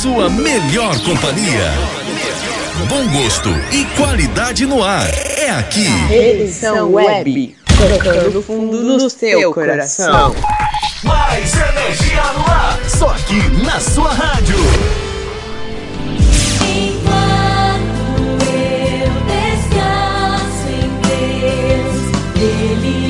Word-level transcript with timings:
sua 0.00 0.30
melhor 0.30 0.96
companhia. 1.00 1.72
Bom 2.88 3.04
gosto 3.08 3.48
e 3.72 3.84
qualidade 3.96 4.64
no 4.64 4.84
ar. 4.84 5.10
É 5.36 5.50
aqui. 5.50 5.88
Edição 6.08 6.92
Web. 6.92 7.56
Tocando 7.66 8.40
fundo 8.40 8.80
no 8.84 9.10
seu 9.10 9.52
coração. 9.52 10.36
Mais 11.02 11.52
energia 11.52 12.22
no 12.32 12.46
ar. 12.46 12.78
Só 12.88 13.08
aqui 13.08 13.42
na 13.64 13.80
sua 13.80 14.14
rádio. 14.14 14.56
Enquanto 16.62 17.98
eu 18.46 19.10
descanso 19.26 20.68
em 20.68 20.88
Deus, 21.08 21.96
Ele 22.36 23.07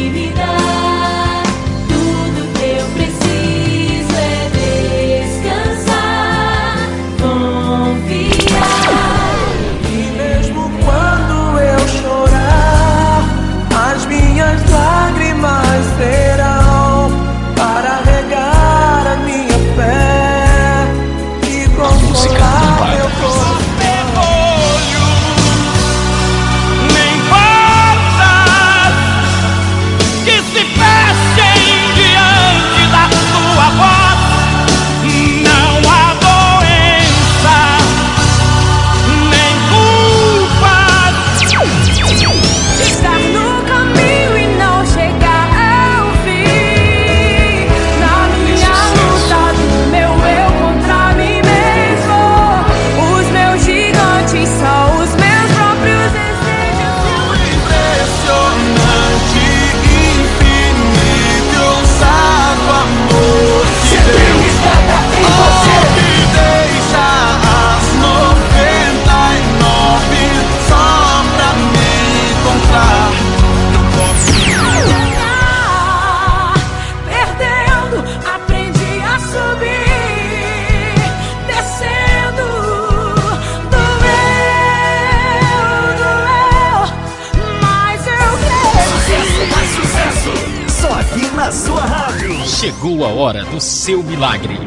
Chegou 92.61 93.05
a 93.05 93.09
hora 93.09 93.45
do 93.45 93.61
seu 93.61 94.03
milagre. 94.03 94.59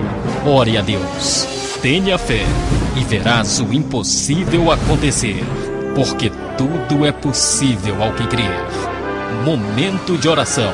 Ore 0.45 0.77
a 0.77 0.81
Deus, 0.81 1.45
tenha 1.81 2.17
fé 2.17 2.45
e 2.95 3.03
verás 3.03 3.59
o 3.59 3.73
impossível 3.73 4.71
acontecer, 4.71 5.43
porque 5.93 6.31
tudo 6.57 7.05
é 7.05 7.11
possível 7.11 8.01
ao 8.01 8.13
que 8.13 8.25
crer. 8.27 8.49
Momento 9.43 10.17
de 10.17 10.29
oração. 10.29 10.71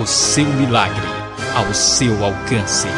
O 0.00 0.06
seu 0.06 0.46
milagre 0.46 1.06
ao 1.54 1.74
seu 1.74 2.24
alcance. 2.24 2.88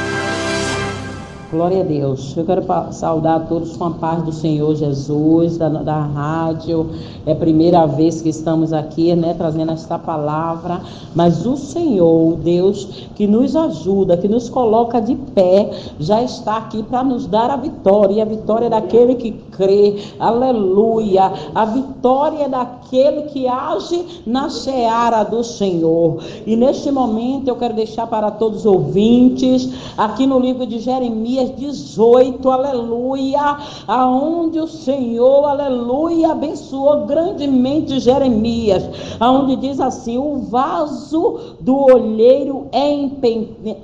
Glória 1.49 1.83
a 1.83 1.85
Deus. 1.85 2.37
Eu 2.37 2.45
quero 2.45 2.65
saudar 2.91 3.47
todos 3.47 3.77
com 3.77 3.85
a 3.85 3.91
paz 3.93 4.21
do 4.25 4.33
Senhor 4.33 4.75
Jesus, 4.75 5.57
da, 5.57 5.69
da 5.69 6.01
rádio. 6.01 6.91
É 7.25 7.31
a 7.31 7.37
primeira 7.37 7.87
vez 7.87 8.21
que 8.21 8.29
estamos 8.29 8.73
aqui, 8.73 9.15
né, 9.15 9.33
trazendo 9.33 9.71
esta 9.71 9.97
palavra. 9.97 10.81
Mas 11.15 11.47
o 11.47 11.57
Senhor, 11.57 12.37
Deus 12.39 13.07
que 13.15 13.29
nos 13.29 13.55
ajuda, 13.55 14.17
que 14.17 14.27
nos 14.27 14.49
coloca 14.49 15.01
de 15.01 15.15
pé, 15.15 15.71
já 16.01 16.21
está 16.21 16.57
aqui 16.57 16.83
para 16.83 17.05
nos 17.05 17.29
dar 17.29 17.49
a 17.49 17.57
vitória. 17.57 18.15
E 18.15 18.21
a 18.21 18.25
vitória 18.25 18.67
é 18.67 18.71
daquele 18.71 19.15
que 19.15 19.31
crê. 19.57 19.97
Aleluia. 20.19 21.33
A 21.55 21.65
vitória 21.65 22.45
é 22.45 22.49
daquele 22.49 23.23
que 23.23 23.47
age 23.49 24.23
na 24.27 24.51
seara 24.51 25.23
do 25.25 25.43
Senhor. 25.43 26.23
E 26.47 26.57
neste 26.57 26.91
momento 26.91 27.49
eu 27.49 27.57
quero 27.57 27.75
deixar 27.75 28.07
para 28.07 28.31
todos 28.31 28.61
os 28.61 28.67
ouvintes, 28.67 29.69
aqui 29.97 30.27
no 30.27 30.39
livro 30.39 30.67
de 30.67 30.79
Jeremias 30.79 31.55
18, 31.57 32.51
aleluia, 32.51 33.59
aonde 33.87 34.59
o 34.61 34.67
Senhor, 34.67 35.45
aleluia, 35.45 36.33
abençoou 36.33 37.07
grandemente 37.07 37.99
Jeremias, 38.01 38.85
aonde 39.19 39.57
diz 39.57 39.81
assim: 39.81 40.19
o 40.19 40.39
vaso 40.39 41.57
do 41.61 41.77
olheiro 41.77 42.67
é 42.73 42.87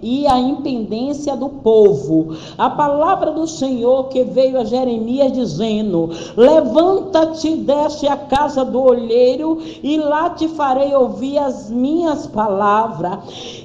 e 0.02 0.26
a 0.26 0.38
impendência 0.38 1.36
do 1.36 1.48
povo. 1.48 2.36
A 2.56 2.70
palavra 2.70 3.30
do 3.30 3.46
Senhor 3.46 4.08
que 4.08 4.24
veio 4.24 4.58
a 4.58 4.64
Jeremias 4.64 5.32
dizendo: 5.32 5.61
Levanta-te, 6.36 7.56
desce 7.56 8.08
à 8.08 8.16
casa 8.16 8.64
do 8.64 8.82
olheiro, 8.82 9.58
e 9.82 9.96
lá 9.96 10.30
te 10.30 10.48
farei 10.48 10.94
ouvir 10.94 11.38
as 11.38 11.70
minhas 11.70 12.26
palavras. 12.26 13.18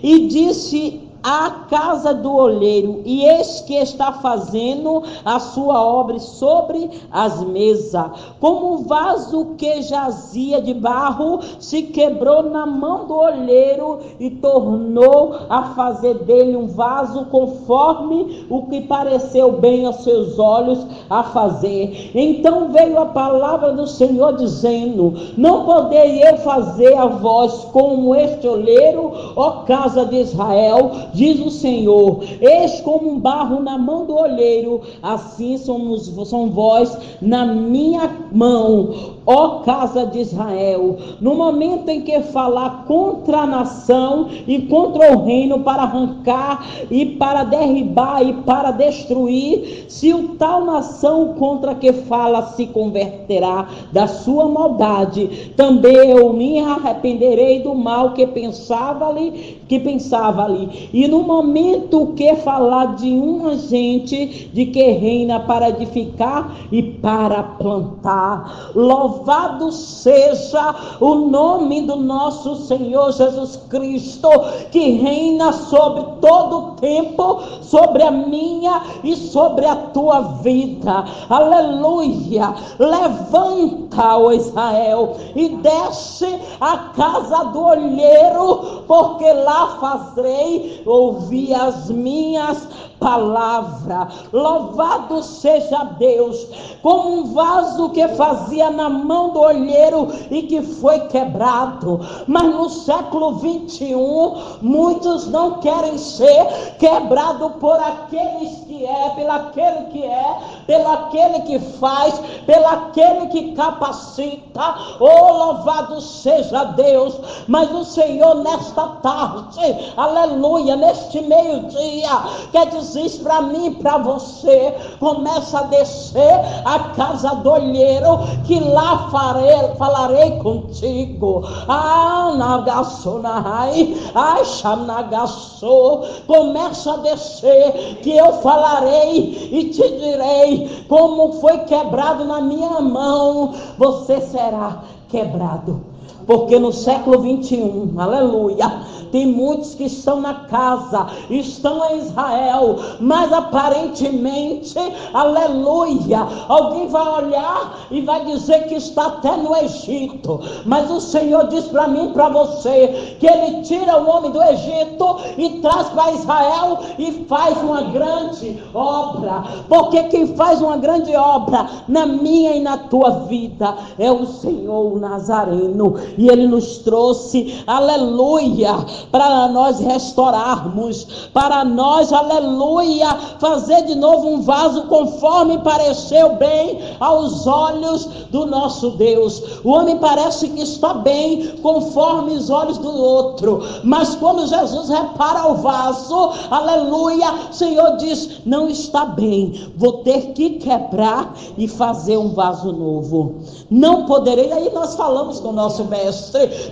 E 0.03 0.27
disse 0.27 1.06
a 1.29 1.65
casa 1.69 2.13
do 2.13 2.33
olheiro, 2.33 3.01
e 3.03 3.25
eis 3.25 3.59
que 3.59 3.73
está 3.73 4.13
fazendo 4.13 5.03
a 5.25 5.37
sua 5.39 5.83
obra 5.83 6.19
sobre 6.19 6.89
as 7.11 7.43
mesas, 7.43 8.05
como 8.39 8.75
um 8.75 8.83
vaso 8.83 9.55
que 9.57 9.81
jazia 9.81 10.61
de 10.61 10.73
barro, 10.73 11.41
se 11.59 11.83
quebrou 11.83 12.43
na 12.43 12.65
mão 12.65 13.07
do 13.07 13.13
olheiro 13.13 13.99
e 14.21 14.29
tornou 14.29 15.35
a 15.49 15.63
fazer 15.75 16.13
dele 16.19 16.55
um 16.55 16.67
vaso 16.67 17.25
conforme 17.25 18.45
o 18.49 18.67
que 18.67 18.79
pareceu 18.81 19.51
bem 19.51 19.85
aos 19.85 19.97
seus 19.97 20.39
olhos 20.39 20.79
a 21.09 21.23
fazer. 21.23 22.09
Então 22.15 22.69
veio 22.71 22.99
a 22.99 23.05
palavra 23.07 23.73
do 23.73 23.85
Senhor 23.85 24.37
dizendo: 24.37 25.13
Não 25.35 25.65
poderei 25.65 26.23
eu 26.23 26.37
fazer 26.37 26.95
a 26.95 27.05
vós 27.05 27.65
como 27.73 28.15
este 28.15 28.47
olheiro, 28.47 29.11
ó 29.35 29.63
casa 29.63 30.05
de 30.05 30.21
Israel, 30.21 30.91
diz 31.17 31.39
o 31.39 31.49
Senhor. 31.49 32.23
Eis 32.39 32.79
como 32.81 33.11
um 33.11 33.19
barro 33.19 33.59
na 33.59 33.77
mão 33.77 34.05
do 34.05 34.15
olheiro, 34.15 34.81
assim 35.01 35.57
somos, 35.57 36.05
são 36.29 36.51
vós 36.51 36.95
na 37.19 37.45
minha 37.45 38.07
mão, 38.31 39.17
ó 39.25 39.59
casa 39.59 40.05
de 40.05 40.19
Israel. 40.19 40.97
No 41.19 41.35
momento 41.35 41.89
em 41.89 42.01
que 42.01 42.21
falar 42.21 42.85
contra 42.85 43.39
a 43.39 43.47
nação 43.47 44.29
e 44.47 44.61
contra 44.63 45.13
o 45.13 45.25
reino 45.25 45.59
para 45.59 45.83
arrancar 45.83 46.65
e 46.89 47.05
para 47.05 47.43
derribar 47.43 48.25
e 48.25 48.33
para 48.33 48.71
destruir, 48.71 49.85
se 49.89 50.13
o 50.13 50.29
tal 50.35 50.63
nação 50.63 51.33
contra 51.37 51.75
que 51.75 51.91
fala 51.91 52.43
se 52.47 52.67
converterá 52.67 53.67
da 53.91 54.07
sua 54.07 54.47
maldade, 54.47 55.51
também 55.55 56.11
eu 56.11 56.31
me 56.33 56.59
arrependerei 56.59 57.61
do 57.61 57.75
mal 57.75 58.13
que 58.13 58.25
pensava 58.27 59.07
ali, 59.07 59.59
que 59.67 59.79
pensava 59.79 60.43
ali. 60.43 60.89
E 60.93 61.07
no 61.07 61.23
momento 61.23 62.13
que 62.15 62.35
falar 62.35 62.95
de 62.95 63.09
uma 63.09 63.57
gente 63.57 64.49
de 64.53 64.65
que 64.67 64.83
reina 64.91 65.39
para 65.39 65.69
edificar 65.69 66.55
e 66.71 66.81
para 66.81 67.43
plantar, 67.43 68.26
louvado 68.75 69.71
seja 69.71 70.75
o 70.99 71.15
nome 71.15 71.83
do 71.83 71.95
nosso 71.95 72.55
Senhor 72.55 73.11
Jesus 73.11 73.57
Cristo, 73.69 74.29
que 74.71 74.91
reina 74.91 75.51
sobre 75.53 76.03
todo 76.21 76.57
o 76.57 76.71
tempo, 76.77 77.41
sobre 77.61 78.03
a 78.03 78.11
minha 78.11 78.81
e 79.03 79.15
sobre 79.15 79.65
a 79.65 79.75
tua 79.75 80.19
vida. 80.41 81.05
Aleluia! 81.29 82.53
Levanta, 82.79 84.17
ó 84.17 84.31
Israel, 84.31 85.17
e 85.35 85.49
desce 85.49 86.39
à 86.59 86.77
casa 86.95 87.45
do 87.45 87.63
olheiro, 87.63 88.83
porque 88.87 89.31
lá 89.33 89.77
fazerei 89.79 90.83
ouvir 90.85 91.53
as 91.53 91.89
minhas 91.89 92.67
palavra. 92.99 94.07
Louvado 94.31 95.21
seja 95.23 95.83
Deus, 95.97 96.47
como 96.81 97.21
um 97.21 97.33
vaso 97.33 97.89
que 97.89 98.07
fazia 98.09 98.69
na 98.69 98.89
mão 98.89 99.29
do 99.31 99.39
olheiro 99.39 100.07
e 100.29 100.43
que 100.43 100.61
foi 100.61 100.99
quebrado. 101.07 101.99
Mas 102.27 102.43
no 102.43 102.69
século 102.69 103.35
21, 103.35 104.59
muitos 104.61 105.27
não 105.27 105.59
querem 105.59 105.97
ser 105.97 106.75
quebrados 106.79 107.53
por 107.59 107.77
aqueles 107.79 108.59
que 108.65 108.85
é, 108.85 109.09
pelo 109.09 109.31
aquele 109.31 109.85
que 109.91 110.03
é, 110.03 110.37
pelo 110.67 110.87
aquele 110.91 111.39
que 111.41 111.59
faz, 111.59 112.19
pelo 112.45 112.67
aquele 112.67 113.27
que 113.27 113.53
capacita. 113.53 114.75
Oh, 114.99 115.33
louvado 115.33 116.01
seja 116.01 116.65
Deus! 116.65 117.17
Mas 117.47 117.71
o 117.71 117.85
Senhor, 117.85 118.35
nesta 118.43 118.87
tarde, 119.01 119.93
aleluia, 119.95 120.75
neste 120.75 121.21
meio-dia, 121.21 122.09
quer 122.51 122.67
dizer 122.67 123.07
para 123.23 123.41
mim 123.41 123.67
e 123.67 123.75
para 123.75 123.97
você: 123.97 124.75
começa 124.99 125.59
a 125.59 125.63
descer 125.63 126.39
a 126.65 126.79
casa 126.95 127.35
do 127.35 127.51
olheiro, 127.51 128.19
que 128.45 128.59
lá 128.59 129.09
farei, 129.09 129.75
falarei 129.77 130.31
contigo. 130.39 131.43
Ah, 131.67 132.33
nagassonai, 132.35 133.95
ai, 134.13 134.43
xanagassou. 134.43 136.05
Começa 136.27 136.93
a 136.93 136.97
descer, 136.97 137.99
que 138.01 138.17
eu 138.17 138.33
falarei 138.41 139.49
e 139.51 139.69
te 139.69 139.89
direi 139.97 140.56
como 140.87 141.33
foi 141.33 141.59
quebrado 141.59 142.25
na 142.25 142.41
minha 142.41 142.81
mão, 142.81 143.53
você 143.77 144.21
será 144.21 144.83
quebrado. 145.09 145.96
Porque 146.27 146.59
no 146.59 146.73
século 146.73 147.21
21, 147.21 147.93
aleluia, 147.97 148.81
tem 149.11 149.25
muitos 149.25 149.73
que 149.75 149.85
estão 149.85 150.19
na 150.21 150.33
casa, 150.33 151.07
estão 151.29 151.89
em 151.91 151.99
Israel, 151.99 152.77
mas 152.99 153.31
aparentemente, 153.31 154.75
aleluia, 155.13 156.27
alguém 156.47 156.87
vai 156.87 157.23
olhar 157.23 157.87
e 157.89 158.01
vai 158.01 158.25
dizer 158.25 158.67
que 158.67 158.75
está 158.75 159.07
até 159.07 159.37
no 159.37 159.55
Egito. 159.55 160.39
Mas 160.65 160.91
o 160.91 160.99
Senhor 160.99 161.47
diz 161.47 161.65
para 161.65 161.87
mim 161.87 162.11
para 162.11 162.29
você 162.29 163.15
que 163.19 163.27
Ele 163.27 163.61
tira 163.61 163.97
o 163.97 164.09
homem 164.09 164.31
do 164.31 164.43
Egito 164.43 165.17
e 165.37 165.61
traz 165.61 165.89
para 165.89 166.11
Israel 166.11 166.79
e 166.97 167.25
faz 167.29 167.57
uma 167.61 167.83
grande 167.83 168.61
obra. 168.73 169.43
Porque 169.69 170.03
quem 170.03 170.27
faz 170.35 170.61
uma 170.61 170.77
grande 170.77 171.15
obra 171.15 171.65
na 171.87 172.05
minha 172.05 172.55
e 172.55 172.59
na 172.59 172.77
tua 172.77 173.09
vida 173.27 173.75
é 173.97 174.11
o 174.11 174.25
Senhor 174.25 174.99
Nazareno. 174.99 175.95
E 176.17 176.29
Ele 176.29 176.47
nos 176.47 176.79
trouxe, 176.79 177.63
aleluia, 177.67 178.73
para 179.11 179.47
nós 179.49 179.79
restaurarmos, 179.79 181.29
para 181.33 181.63
nós, 181.63 182.11
aleluia, 182.11 183.07
fazer 183.39 183.83
de 183.83 183.95
novo 183.95 184.27
um 184.27 184.41
vaso 184.41 184.83
conforme 184.83 185.59
pareceu 185.59 186.35
bem 186.35 186.79
aos 186.99 187.45
olhos 187.45 188.05
do 188.31 188.45
nosso 188.45 188.91
Deus. 188.91 189.61
O 189.63 189.69
homem 189.69 189.97
parece 189.97 190.49
que 190.49 190.61
está 190.61 190.93
bem 190.93 191.57
conforme 191.61 192.33
os 192.33 192.49
olhos 192.49 192.77
do 192.77 192.95
outro, 192.95 193.61
mas 193.83 194.15
quando 194.15 194.47
Jesus 194.47 194.89
repara 194.89 195.47
o 195.47 195.55
vaso, 195.55 196.31
aleluia, 196.49 197.31
o 197.51 197.53
Senhor 197.53 197.97
diz: 197.97 198.41
não 198.45 198.67
está 198.67 199.05
bem, 199.05 199.71
vou 199.75 200.03
ter 200.03 200.33
que 200.33 200.51
quebrar 200.51 201.33
e 201.57 201.67
fazer 201.67 202.17
um 202.17 202.29
vaso 202.29 202.71
novo. 202.71 203.35
Não 203.69 204.05
poderei, 204.05 204.51
aí 204.51 204.71
nós 204.73 204.95
falamos 204.95 205.39
com 205.39 205.49
o 205.49 205.53
nosso 205.53 205.83
mestre, 205.85 206.06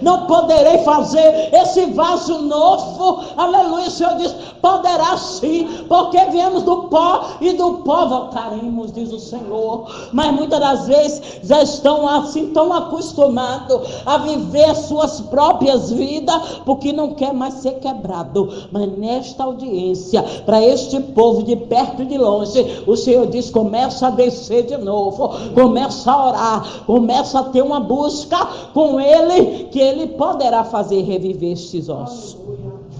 não 0.01 0.25
poderei 0.25 0.79
fazer 0.79 1.49
esse 1.53 1.85
vaso 1.87 2.39
novo, 2.39 3.23
aleluia. 3.37 3.87
O 3.87 3.91
Senhor 3.91 4.15
diz: 4.15 4.33
poderá 4.61 5.17
sim, 5.17 5.67
porque 5.87 6.17
viemos 6.25 6.63
do 6.63 6.83
pó 6.83 7.27
e 7.41 7.53
do 7.53 7.75
pó 7.79 8.05
voltaremos, 8.05 8.91
diz 8.91 9.11
o 9.11 9.19
Senhor. 9.19 9.85
Mas 10.11 10.31
muitas 10.31 10.59
das 10.59 10.87
vezes 10.87 11.21
já 11.43 11.61
estão 11.61 12.07
assim 12.07 12.47
tão 12.47 12.73
acostumados 12.73 13.81
a 14.05 14.17
viver 14.17 14.75
suas 14.75 15.21
próprias 15.21 15.91
vidas, 15.91 16.61
porque 16.65 16.91
não 16.91 17.13
quer 17.13 17.33
mais 17.33 17.55
ser 17.55 17.79
quebrado. 17.79 18.67
Mas 18.71 18.97
nesta 18.97 19.43
audiência, 19.43 20.23
para 20.45 20.61
este 20.61 20.99
povo 20.99 21.43
de 21.43 21.55
perto 21.55 22.01
e 22.01 22.05
de 22.05 22.17
longe, 22.17 22.83
o 22.87 22.95
Senhor 22.95 23.27
diz: 23.27 23.49
começa 23.49 24.07
a 24.07 24.11
descer 24.11 24.63
de 24.65 24.77
novo, 24.77 25.31
começa 25.53 26.11
a 26.11 26.27
orar, 26.27 26.67
começa 26.85 27.39
a 27.39 27.43
ter 27.43 27.61
uma 27.61 27.79
busca 27.79 28.37
com 28.73 28.99
Ele, 28.99 29.24
que 29.71 29.79
Ele 29.79 30.07
poderá 30.07 30.63
fazer 30.63 31.01
reviver 31.03 31.53
estes 31.53 31.89
ossos. 31.89 32.37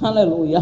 Aleluia. 0.01 0.61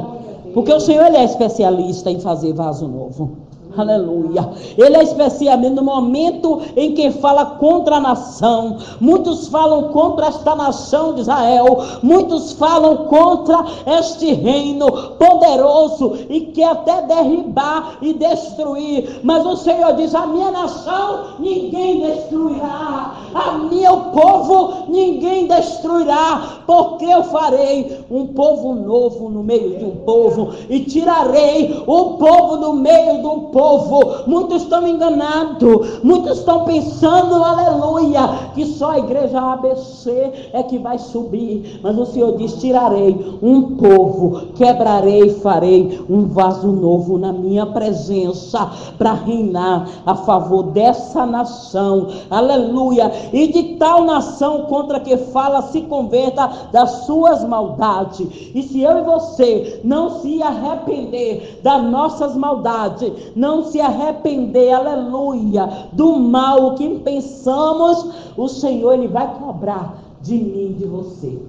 Porque 0.54 0.72
o 0.72 0.80
Senhor 0.80 1.08
ele 1.08 1.18
é 1.18 1.24
especialista 1.24 2.12
em 2.12 2.20
fazer 2.20 2.54
vaso 2.54 2.88
novo. 2.88 3.43
Aleluia. 3.76 4.52
Ele 4.78 4.98
é 4.98 5.04
especialmente 5.04 5.74
no 5.74 5.84
momento 5.84 6.62
em 6.78 6.94
que 6.94 7.10
fala 7.12 7.46
contra 7.58 7.96
a 7.96 8.00
nação. 8.00 8.78
Muitos 9.00 9.48
falam 9.48 9.90
contra 9.90 10.28
esta 10.28 10.54
nação 10.54 11.16
de 11.16 11.22
Israel. 11.22 11.84
Muitos 12.04 12.54
falam 12.54 12.98
contra 13.06 13.66
este 13.98 14.32
reino 14.32 14.92
poderoso 15.18 16.18
e 16.30 16.42
quer 16.42 16.70
até 16.70 17.02
derribar 17.02 17.98
e 18.02 18.14
destruir. 18.14 19.22
Mas 19.24 19.44
o 19.44 19.56
Senhor 19.58 19.96
diz: 19.96 20.14
A 20.14 20.28
minha 20.28 20.52
nação 20.52 21.30
ninguém 21.40 22.02
destruirá. 22.02 23.16
A 23.34 23.58
meu 23.58 23.98
povo 24.12 24.84
ninguém 24.88 25.48
destruirá. 25.48 26.60
Porque 26.68 27.06
eu 27.06 27.24
farei 27.24 28.06
um 28.12 28.28
povo 28.28 28.76
novo 28.76 29.30
no 29.30 29.44
meio 29.44 29.80
de 29.80 29.86
um 29.86 29.96
povo 30.06 30.54
e 30.70 30.82
tirarei 30.82 31.84
o 31.88 32.18
povo 32.18 32.58
do 32.58 32.74
meio 32.74 33.20
de 33.20 33.28
um 33.28 33.40
povo 33.40 33.63
povo. 33.64 34.24
Muitos 34.28 34.64
estão 34.64 34.86
enganados, 34.86 36.04
muitos 36.04 36.40
estão 36.40 36.66
pensando, 36.66 37.36
aleluia, 37.42 38.52
que 38.54 38.66
só 38.66 38.92
a 38.92 39.00
igreja 39.00 39.40
ABC 39.40 40.50
é 40.52 40.62
que 40.64 40.78
vai 40.78 40.98
subir. 40.98 41.80
Mas 41.82 41.98
o 41.98 42.06
Senhor 42.06 42.36
diz: 42.36 42.56
tirarei 42.56 43.40
um 43.42 43.78
povo, 43.78 44.48
quebrarei 44.56 45.28
e 45.28 45.34
farei 45.36 46.04
um 46.10 46.26
vaso 46.28 46.68
novo 46.68 47.18
na 47.18 47.32
minha 47.32 47.66
presença 47.66 48.70
para 48.98 49.14
reinar 49.14 49.88
a 50.06 50.16
favor 50.16 50.64
dessa 50.64 51.26
nação, 51.26 52.08
aleluia. 52.30 53.12
E 53.32 53.48
de 53.48 53.64
tal 53.78 54.04
nação 54.04 54.64
contra 54.64 55.00
que 55.00 55.16
fala 55.18 55.62
se 55.62 55.82
converta 55.82 56.50
das 56.72 57.06
suas 57.06 57.44
maldades. 57.44 58.28
E 58.54 58.62
se 58.64 58.82
eu 58.82 58.98
e 58.98 59.02
você 59.04 59.80
não 59.84 60.22
se 60.22 60.42
arrepender 60.42 61.60
das 61.64 61.84
nossas 61.84 62.36
maldades, 62.36 63.12
não 63.36 63.53
não 63.54 63.64
se 63.64 63.80
arrepender, 63.80 64.74
aleluia, 64.74 65.88
do 65.94 66.18
mal 66.18 66.74
que 66.74 67.00
pensamos, 67.00 68.10
o 68.36 68.48
Senhor 68.48 68.94
ele 68.94 69.08
vai 69.08 69.32
cobrar 69.38 69.98
de 70.22 70.36
mim 70.36 70.76
de 70.78 70.86
você. 70.86 71.40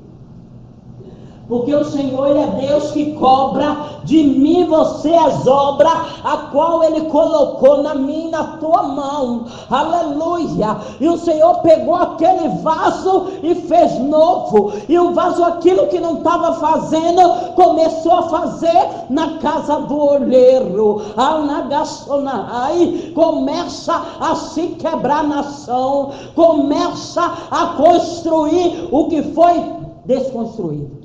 Porque 1.48 1.74
o 1.74 1.84
Senhor 1.84 2.28
ele 2.28 2.38
é 2.38 2.46
Deus 2.68 2.90
que 2.92 3.12
cobra 3.14 3.76
de 4.04 4.22
mim 4.22 4.64
você 4.64 5.14
as 5.14 5.46
obras 5.46 5.92
a 6.24 6.48
qual 6.50 6.82
ele 6.82 7.02
colocou 7.02 7.82
na 7.82 7.94
minha 7.94 8.24
na 8.34 8.44
tua 8.58 8.82
mão. 8.82 9.44
Aleluia! 9.70 10.76
E 11.00 11.08
o 11.08 11.16
Senhor 11.18 11.60
pegou 11.60 11.94
aquele 11.94 12.48
vaso 12.62 13.28
e 13.42 13.54
fez 13.54 13.96
novo. 14.00 14.72
E 14.88 14.98
o 14.98 15.14
vaso 15.14 15.44
aquilo 15.44 15.86
que 15.86 16.00
não 16.00 16.16
estava 16.16 16.54
fazendo, 16.54 17.54
começou 17.54 18.12
a 18.12 18.22
fazer 18.22 18.88
na 19.08 19.38
casa 19.38 19.82
do 19.82 19.96
olheiro. 19.96 21.02
Anagassonai 21.16 23.12
começa 23.14 24.02
a 24.20 24.34
se 24.34 24.68
quebrar 24.68 25.20
a 25.20 25.24
nação, 25.24 26.10
começa 26.34 27.22
a 27.50 27.66
construir 27.76 28.88
o 28.90 29.06
que 29.08 29.22
foi 29.22 29.62
desconstruído. 30.04 31.03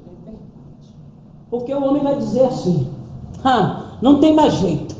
Porque 1.49 1.73
o 1.73 1.83
homem 1.83 2.03
vai 2.03 2.15
dizer 2.15 2.45
assim: 2.45 2.87
ah, 3.43 3.83
não 4.01 4.19
tem 4.19 4.35
mais 4.35 4.53
jeito, 4.55 4.95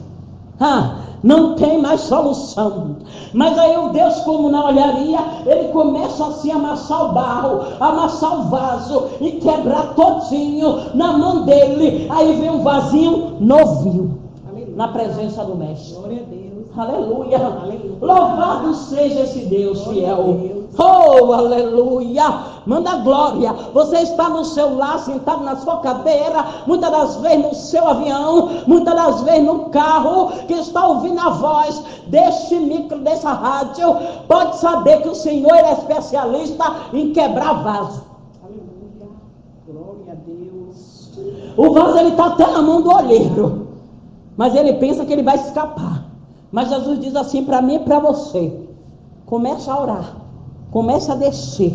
ah, 0.60 0.96
não 1.24 1.56
tem 1.56 1.80
mais 1.82 2.02
solução. 2.02 2.98
Mas 3.34 3.58
aí 3.58 3.78
o 3.78 3.90
Deus, 3.90 4.22
como 4.22 4.50
na 4.50 4.66
olharia, 4.66 5.20
ele 5.46 5.70
começa 5.70 6.26
a 6.26 6.32
se 6.34 6.50
amassar 6.52 7.10
o 7.10 7.14
barro, 7.14 7.62
amassar 7.80 8.40
o 8.40 8.44
vaso 8.50 9.10
e 9.22 9.34
quebrar 9.34 9.94
todinho 9.96 10.96
na 10.96 11.18
mão 11.18 11.46
dele. 11.46 12.08
Aí 12.10 12.36
vem 12.40 12.50
um 12.50 12.64
vasinho 12.64 13.38
novinho 13.40 14.20
Aleluia. 14.50 14.76
na 14.76 14.88
presença 14.88 15.44
do 15.44 15.56
Mestre. 15.56 15.96
Glória 15.96 16.22
a 16.22 16.30
Deus. 16.30 16.50
Aleluia. 16.78 17.38
aleluia. 17.38 17.98
Louvado 18.02 18.74
seja 18.74 19.22
esse 19.22 19.40
Deus 19.46 19.84
Glória 19.84 20.02
fiel. 20.02 20.59
Oh, 20.82 21.34
aleluia! 21.34 22.24
Manda 22.66 22.96
glória. 22.98 23.52
Você 23.74 23.98
está 23.98 24.30
no 24.30 24.46
seu 24.46 24.78
lar, 24.78 25.00
sentado 25.00 25.44
na 25.44 25.58
sua 25.58 25.80
cadeira, 25.80 26.46
muitas 26.66 26.90
das 26.90 27.18
vezes 27.18 27.46
no 27.46 27.54
seu 27.54 27.86
avião, 27.86 28.50
muitas 28.66 28.96
das 28.96 29.22
vezes 29.24 29.44
no 29.44 29.66
carro, 29.72 30.32
que 30.48 30.54
está 30.54 30.88
ouvindo 30.88 31.20
a 31.20 31.32
voz 31.32 31.84
deste 32.08 32.56
micro, 32.56 33.00
dessa 33.00 33.30
rádio. 33.30 33.94
Pode 34.30 34.56
saber 34.56 35.02
que 35.02 35.10
o 35.10 35.16
Senhor 35.16 35.54
é 35.54 35.74
especialista 35.74 36.64
em 36.94 37.12
quebrar 37.12 37.62
vaso. 37.62 38.04
Aleluia. 38.42 39.10
Glória 39.68 40.14
a 40.14 40.16
Deus. 40.16 41.12
O 41.58 41.74
vaso 41.74 41.98
ele 41.98 42.10
está 42.12 42.28
até 42.28 42.48
na 42.48 42.62
mão 42.62 42.82
do 42.82 42.94
olheiro. 42.94 43.68
Mas 44.38 44.56
ele 44.56 44.76
pensa 44.76 45.04
que 45.04 45.12
ele 45.12 45.24
vai 45.24 45.36
escapar. 45.36 46.06
Mas 46.50 46.70
Jesus 46.70 47.02
diz 47.02 47.16
assim 47.18 47.44
para 47.44 47.62
mim 47.62 47.76
e 47.76 47.80
para 47.80 48.00
você: 48.00 48.66
comece 49.26 49.70
a 49.70 49.78
orar, 49.78 50.16
comece 50.72 51.12
a 51.12 51.16
descer, 51.16 51.74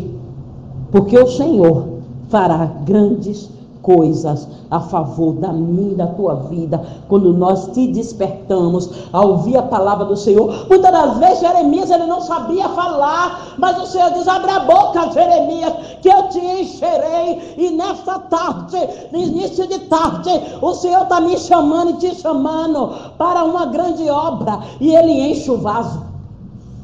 porque 0.91 1.17
o 1.17 1.27
Senhor 1.27 1.95
fará 2.29 2.65
grandes 2.85 3.49
coisas 3.85 4.47
a 4.71 4.79
favor 4.79 5.33
da 5.33 5.53
minha 5.53 5.91
e 5.91 5.95
da 5.95 6.07
tua 6.07 6.33
vida, 6.49 6.83
quando 7.07 7.31
nós 7.31 7.67
te 7.67 7.87
despertamos 7.87 8.89
a 9.13 9.21
ouvir 9.21 9.55
a 9.57 9.61
palavra 9.61 10.05
do 10.05 10.17
Senhor. 10.17 10.65
Muitas 10.67 10.91
das 10.91 11.17
vezes 11.19 11.41
Jeremias 11.41 11.91
ele 11.91 12.07
não 12.07 12.19
sabia 12.19 12.67
falar, 12.69 13.53
mas 13.59 13.79
o 13.79 13.85
Senhor 13.85 14.11
diz: 14.13 14.27
abre 14.27 14.49
a 14.49 14.61
boca, 14.61 15.11
Jeremias, 15.11 15.73
que 16.01 16.09
eu 16.09 16.29
te 16.29 16.39
encherei. 16.39 17.53
E 17.57 17.69
nesta 17.71 18.17
tarde, 18.19 18.77
no 19.11 19.19
início 19.19 19.67
de 19.67 19.77
tarde, 19.81 20.31
o 20.63 20.73
Senhor 20.73 21.03
está 21.03 21.21
me 21.21 21.37
chamando 21.37 21.91
e 21.91 21.97
te 21.97 22.15
chamando 22.15 22.89
para 23.19 23.43
uma 23.43 23.67
grande 23.67 24.09
obra, 24.09 24.61
e 24.81 24.95
ele 24.95 25.31
enche 25.31 25.51
o 25.51 25.57
vaso. 25.57 26.14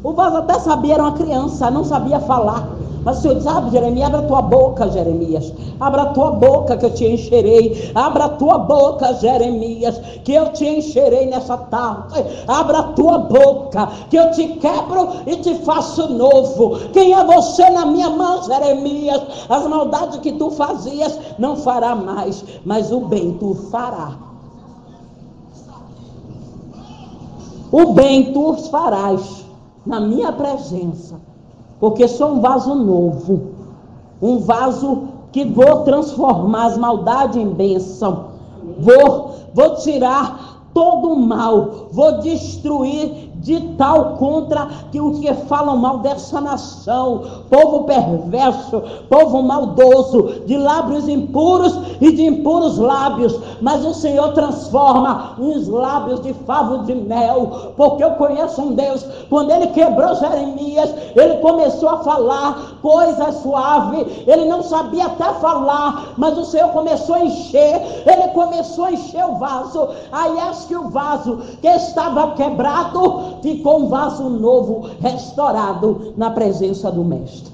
O 0.04 0.14
vaso 0.14 0.38
até 0.38 0.60
sabia, 0.60 0.96
era 0.96 1.04
uma 1.04 1.12
criança, 1.12 1.70
não 1.70 1.84
sabia 1.84 2.20
falar. 2.20 2.68
Mas 3.04 3.20
o 3.20 3.22
Senhor 3.22 3.36
diz: 3.36 3.48
abre, 3.48 3.72
Jeremias, 3.72 4.08
abre 4.08 4.20
a 4.20 4.28
tua 4.28 4.42
boca, 4.42 4.90
Jeremias. 4.90 5.54
Abra 5.80 6.02
a 6.04 6.06
tua 6.08 6.32
boca 6.32 6.78
que 6.78 6.86
eu 6.86 6.94
te 6.94 7.06
encherei. 7.06 7.92
Abra 7.96 8.26
a 8.26 8.30
tua 8.30 8.60
boca, 8.60 9.14
Jeremias, 9.16 10.00
que 10.24 10.34
eu 10.34 10.52
te 10.54 10.66
encherei 10.66 11.28
nessa 11.28 11.58
tarde. 11.58 12.24
Abra 12.48 12.80
a 12.80 12.84
tua 12.84 13.20
boca, 13.20 13.90
que 14.10 14.16
eu 14.16 14.32
te 14.32 14.48
quebro 14.56 15.10
e 15.26 15.36
te 15.38 15.56
faço 15.56 16.12
novo. 16.14 16.78
Quem 16.94 17.14
é 17.14 17.24
você 17.24 17.70
na 17.70 17.86
minha 17.86 18.10
mão, 18.10 18.44
Jeremias? 18.44 19.22
As 19.50 19.68
maldades 19.68 20.20
que 20.20 20.32
tu 20.34 20.52
fazias 20.52 21.20
não 21.38 21.56
fará 21.56 21.96
mais, 21.96 22.44
mas 22.66 22.92
o 22.92 23.02
bem 23.02 23.34
tu 23.40 23.56
fará. 23.72 24.18
O 27.72 27.94
bem 27.94 28.34
tu 28.34 28.54
farás 28.70 29.41
na 29.86 30.00
minha 30.00 30.32
presença 30.32 31.20
porque 31.82 32.08
sou 32.08 32.34
um 32.34 32.42
vaso 32.42 32.76
novo, 32.76 33.42
um 34.22 34.38
vaso 34.38 35.08
que 35.32 35.44
vou 35.44 35.82
transformar 35.82 36.68
as 36.68 36.78
maldades 36.78 37.38
em 37.38 37.50
bênção. 37.50 38.26
Vou, 38.78 39.32
vou 39.52 39.76
tirar 39.78 40.70
todo 40.76 41.12
o 41.12 41.20
mal, 41.20 41.88
vou 41.92 42.20
destruir 42.20 43.31
de 43.42 43.60
tal 43.76 44.18
contra 44.18 44.68
que 44.92 45.02
o 45.02 45.20
que 45.20 45.34
falam 45.34 45.78
mal 45.78 46.00
dessa 46.00 46.40
nação, 46.40 47.24
povo 47.50 47.84
perverso, 47.86 48.82
povo 49.10 49.42
maldoso, 49.42 50.42
de 50.46 50.58
lábios 50.58 51.08
impuros 51.08 51.78
e 52.00 52.12
de 52.12 52.26
impuros 52.26 52.78
lábios, 52.78 53.38
mas 53.62 53.84
o 53.86 53.94
Senhor 53.94 54.34
transforma 54.34 55.36
uns 55.40 55.68
lábios 55.68 56.22
de 56.22 56.34
favo 56.34 56.86
de 56.86 56.94
mel, 56.94 57.74
porque 57.76 58.04
eu 58.04 58.12
conheço 58.12 58.62
um 58.62 58.74
Deus, 58.74 59.06
quando 59.30 59.52
ele 59.52 59.68
quebrou 59.68 60.16
Jeremias, 60.16 60.94
ele 61.16 61.38
começou 61.38 61.90
a 61.90 61.98
falar 62.00 62.78
coisas 62.82 63.36
suaves, 63.38 64.06
ele 64.28 64.46
não 64.46 64.62
sabia 64.62 65.08
até 65.08 65.34
falar, 65.36 66.14
mas 66.18 66.38
o 66.38 66.46
Senhor 66.46 66.70
começou 66.70 67.16
a 67.16 67.26
encher, 67.26 68.04
ele 68.06 68.28
começou 68.34 68.86
a 68.86 68.92
encher 68.92 69.26
o 69.26 69.36
vaso, 69.36 69.90
aí 70.12 70.40
acho 70.40 70.68
que 70.68 70.76
o 70.76 70.90
vaso 70.90 71.40
que 71.62 71.68
estava 71.68 72.32
quebrado, 72.32 73.31
ficou 73.42 73.84
um 73.84 73.88
vaso 73.88 74.30
novo, 74.30 74.90
restaurado 75.00 76.14
na 76.18 76.30
presença 76.30 76.92
do 76.92 77.04
Mestre. 77.04 77.52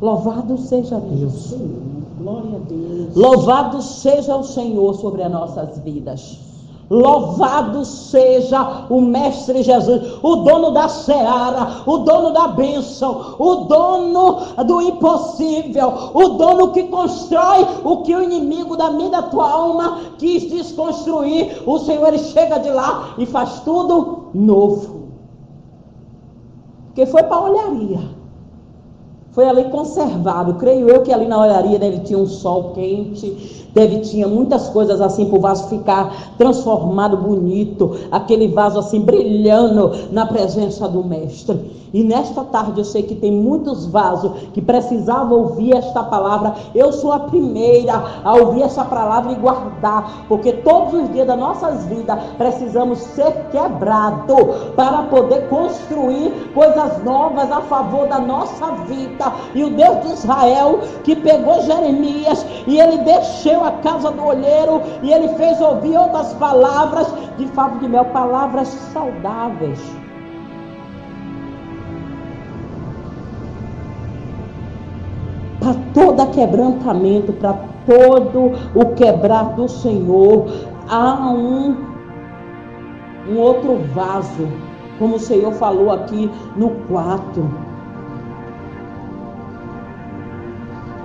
Louvado 0.00 0.56
seja 0.58 0.98
Deus. 0.98 1.54
Glória 2.18 2.56
a 2.56 2.68
Deus. 2.68 3.14
Louvado 3.14 3.82
seja 3.82 4.36
o 4.36 4.44
Senhor 4.44 4.94
sobre 4.94 5.22
as 5.22 5.30
nossas 5.30 5.78
vidas. 5.78 6.49
Louvado 6.90 7.84
seja 7.84 8.86
o 8.90 9.00
Mestre 9.00 9.62
Jesus, 9.62 10.18
o 10.20 10.36
dono 10.36 10.72
da 10.72 10.88
seara, 10.88 11.82
o 11.86 11.98
dono 11.98 12.32
da 12.32 12.48
bênção, 12.48 13.36
o 13.38 13.54
dono 13.66 14.40
do 14.66 14.82
impossível, 14.82 16.10
o 16.12 16.30
dono 16.30 16.72
que 16.72 16.82
constrói 16.88 17.64
o 17.84 17.98
que 17.98 18.12
o 18.12 18.20
inimigo 18.20 18.76
da 18.76 18.90
minha 18.90 19.10
da 19.10 19.22
tua 19.22 19.48
alma 19.48 20.00
quis 20.18 20.50
desconstruir. 20.50 21.62
O 21.64 21.78
Senhor 21.78 22.08
ele 22.08 22.18
chega 22.18 22.58
de 22.58 22.70
lá 22.70 23.14
e 23.16 23.24
faz 23.24 23.60
tudo 23.60 24.30
novo. 24.34 25.00
Porque 26.86 27.06
foi 27.06 27.22
para 27.22 27.36
a 27.36 27.44
olharia. 27.44 28.00
Foi 29.30 29.48
ali 29.48 29.64
conservado. 29.70 30.54
Creio 30.54 30.88
eu 30.88 31.02
que 31.02 31.12
ali 31.12 31.28
na 31.28 31.40
olharia 31.40 31.78
deve 31.78 32.00
ter 32.00 32.16
um 32.16 32.26
sol 32.26 32.72
quente, 32.72 33.69
deve 33.74 34.00
tinha 34.00 34.26
muitas 34.26 34.68
coisas 34.68 35.00
assim 35.00 35.26
para 35.26 35.38
o 35.38 35.40
vaso 35.40 35.68
ficar 35.68 36.34
transformado 36.36 37.16
bonito, 37.16 37.96
aquele 38.10 38.48
vaso 38.48 38.78
assim 38.78 39.00
brilhando 39.00 39.92
na 40.10 40.26
presença 40.26 40.88
do 40.88 41.04
mestre. 41.04 41.80
E 41.92 42.04
nesta 42.04 42.44
tarde 42.44 42.80
eu 42.80 42.84
sei 42.84 43.02
que 43.02 43.16
tem 43.16 43.32
muitos 43.32 43.86
vasos 43.86 44.32
que 44.52 44.62
precisavam 44.62 45.38
ouvir 45.38 45.74
esta 45.74 46.02
palavra. 46.04 46.54
Eu 46.74 46.92
sou 46.92 47.12
a 47.12 47.18
primeira 47.20 48.04
a 48.24 48.34
ouvir 48.34 48.62
essa 48.62 48.84
palavra 48.84 49.32
e 49.32 49.34
guardar, 49.34 50.24
porque 50.28 50.52
todos 50.52 50.94
os 50.94 51.12
dias 51.12 51.26
das 51.26 51.38
nossas 51.38 51.86
vidas 51.86 52.18
precisamos 52.38 52.98
ser 52.98 53.32
quebrados 53.50 54.36
para 54.76 55.02
poder 55.04 55.48
construir 55.48 56.50
coisas 56.54 57.02
novas 57.02 57.50
a 57.50 57.60
favor 57.62 58.06
da 58.06 58.20
nossa 58.20 58.70
vida. 58.86 59.32
E 59.54 59.64
o 59.64 59.70
Deus 59.70 60.00
de 60.02 60.12
Israel 60.12 60.78
que 61.02 61.16
pegou 61.16 61.62
Jeremias 61.62 62.46
e 62.66 62.78
ele 62.78 62.98
desceu 63.60 63.64
a 63.64 63.70
casa 63.82 64.10
do 64.10 64.24
olheiro 64.24 64.82
e 65.02 65.12
ele 65.12 65.28
fez 65.36 65.60
ouvir 65.60 65.96
outras 65.96 66.32
palavras 66.34 67.12
de 67.36 67.46
favo 67.48 67.78
de 67.78 67.88
mel, 67.88 68.06
palavras 68.06 68.68
saudáveis. 68.68 69.80
para 75.60 75.74
todo 75.92 76.30
quebrantamento, 76.30 77.34
para 77.34 77.52
todo 77.84 78.52
o 78.74 78.94
quebrar 78.94 79.52
do 79.56 79.68
Senhor, 79.68 80.46
há 80.88 81.30
um, 81.30 81.76
um 83.28 83.36
outro 83.36 83.78
vaso, 83.94 84.48
como 84.98 85.16
o 85.16 85.20
Senhor 85.20 85.52
falou 85.52 85.92
aqui 85.92 86.30
no 86.56 86.70
quarto. 86.88 87.69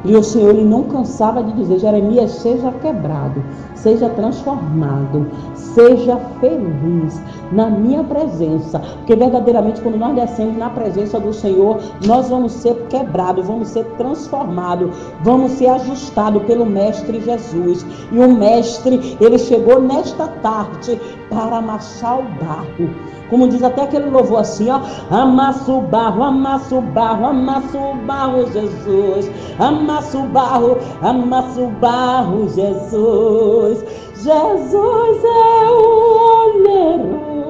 E 0.06 0.16
o 0.16 0.24
Senhor 0.24 0.52
ele 0.52 0.64
não 0.64 0.84
cansava 0.84 1.44
de 1.44 1.54
dizer: 1.54 1.80
Jeremias, 1.80 2.32
seja 2.32 2.72
quebrado, 2.74 3.44
seja 3.74 4.10
transformado, 4.10 5.28
seja 5.56 6.18
feliz 6.40 7.20
na 7.52 7.70
minha 7.70 8.04
presença. 8.04 8.80
Porque 8.80 9.16
verdadeiramente, 9.16 9.82
quando 9.82 9.98
nós 9.98 10.16
descemos 10.16 10.58
na 10.58 10.70
presença 10.70 11.20
do 11.20 11.34
Senhor, 11.34 11.80
nós 12.06 12.30
vamos 12.30 12.52
ser 12.52 12.76
quebrados, 12.90 13.48
vamos 13.48 13.70
ser 13.70 13.86
transformados, 13.98 14.96
vamos 15.24 15.52
ser 15.54 15.68
ajustados 15.68 16.44
pelo 16.44 16.66
Mestre 16.66 17.22
Jesus. 17.22 17.86
E 18.12 18.20
o 18.20 18.32
Mestre, 18.34 19.18
ele 19.20 19.38
chegou 19.38 19.82
nesta 19.82 20.28
tarde 20.28 21.00
para 21.30 21.58
amassar 21.58 22.20
o 22.20 22.24
barro. 22.24 22.90
Como 23.30 23.48
diz 23.48 23.64
até 23.64 23.84
aquele 23.84 24.10
louvor 24.10 24.40
assim, 24.40 24.70
ó. 24.70 24.82
Amassa 25.10 25.72
o 25.72 25.82
barro, 25.82 26.24
amassa 26.24 26.76
o 26.76 26.82
barro, 26.82 27.26
amassa 27.26 27.78
o 27.78 27.96
barro, 27.96 28.52
Jesus. 28.52 29.32
Amassa 29.58 30.18
o 30.20 30.24
barro, 30.28 30.78
amassa 31.02 31.62
o 31.62 31.70
barro, 31.70 32.48
Jesus. 32.50 33.84
Jesus 34.18 35.24
é 35.24 35.70
o 35.70 36.46
olheiro, 36.48 37.45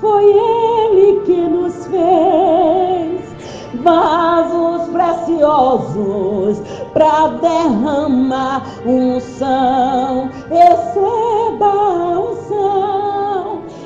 foi 0.00 0.24
ele 0.24 1.20
que 1.24 1.40
nos 1.40 1.86
fez 1.86 3.20
vasos 3.82 4.88
preciosos 4.88 6.62
para 6.92 7.28
derramar 7.28 8.62
unção. 8.86 10.30
Receba 10.50 11.66
a 11.66 12.20
unção, 12.20 12.97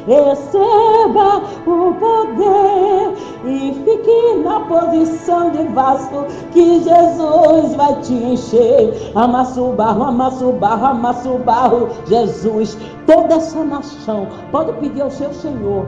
receba 0.06 1.42
o 1.66 1.94
poder 1.94 3.14
e 3.44 3.74
fique 3.84 4.42
na 4.44 4.60
posição 4.60 5.50
de 5.50 5.64
vaso 5.68 6.26
que 6.52 6.82
Jesus 6.82 7.74
vai 7.74 8.00
te 8.00 8.14
encher. 8.14 9.12
Amassa 9.14 9.60
o 9.60 9.72
barro, 9.72 10.04
amassa 10.04 10.46
o 10.46 10.52
barro, 10.52 10.86
amassa 10.86 11.28
o 11.28 11.38
barro, 11.38 11.88
Jesus. 12.06 12.78
Toda 13.06 13.34
essa 13.34 13.64
nação 13.64 14.26
pode 14.50 14.72
pedir 14.74 15.02
ao 15.02 15.10
seu 15.10 15.32
Senhor 15.32 15.86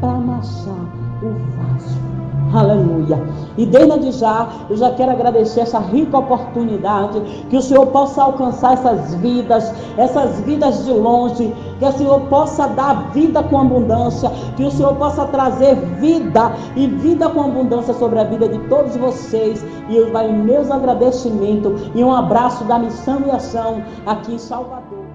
para 0.00 0.10
amassar 0.10 0.74
o 1.22 1.30
vaso. 1.56 2.25
Aleluia. 2.54 3.20
E 3.56 3.66
desde 3.66 4.12
já, 4.12 4.48
eu 4.68 4.76
já 4.76 4.90
quero 4.90 5.12
agradecer 5.12 5.60
essa 5.60 5.78
rica 5.78 6.18
oportunidade, 6.18 7.20
que 7.48 7.56
o 7.56 7.62
Senhor 7.62 7.86
possa 7.86 8.22
alcançar 8.22 8.74
essas 8.74 9.14
vidas, 9.16 9.72
essas 9.96 10.40
vidas 10.40 10.84
de 10.84 10.92
longe, 10.92 11.54
que 11.78 11.84
o 11.84 11.92
Senhor 11.92 12.20
possa 12.22 12.68
dar 12.68 13.10
vida 13.12 13.42
com 13.42 13.60
abundância, 13.60 14.30
que 14.56 14.64
o 14.64 14.70
Senhor 14.70 14.94
possa 14.96 15.24
trazer 15.26 15.74
vida 15.98 16.52
e 16.74 16.86
vida 16.86 17.28
com 17.28 17.40
abundância 17.40 17.94
sobre 17.94 18.20
a 18.20 18.24
vida 18.24 18.48
de 18.48 18.58
todos 18.68 18.96
vocês. 18.96 19.64
E 19.88 19.96
eu 19.96 20.12
vai 20.12 20.30
meus 20.30 20.70
agradecimentos 20.70 21.90
e 21.94 22.04
um 22.04 22.12
abraço 22.12 22.64
da 22.64 22.78
missão 22.78 23.22
e 23.26 23.30
ação 23.30 23.82
aqui 24.06 24.34
em 24.34 24.38
Salvador. 24.38 25.05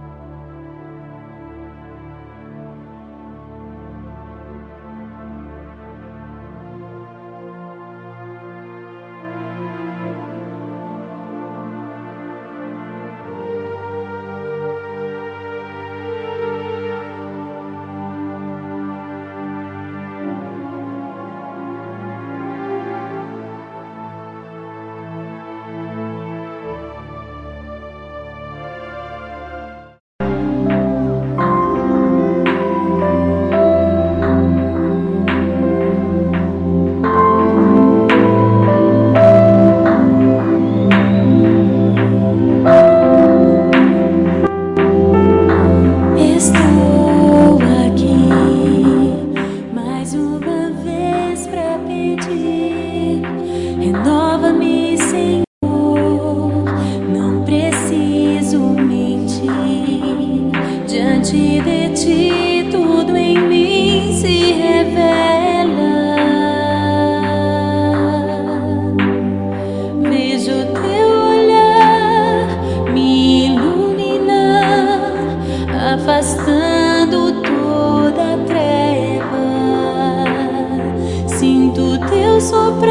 Soprar, 82.51 82.90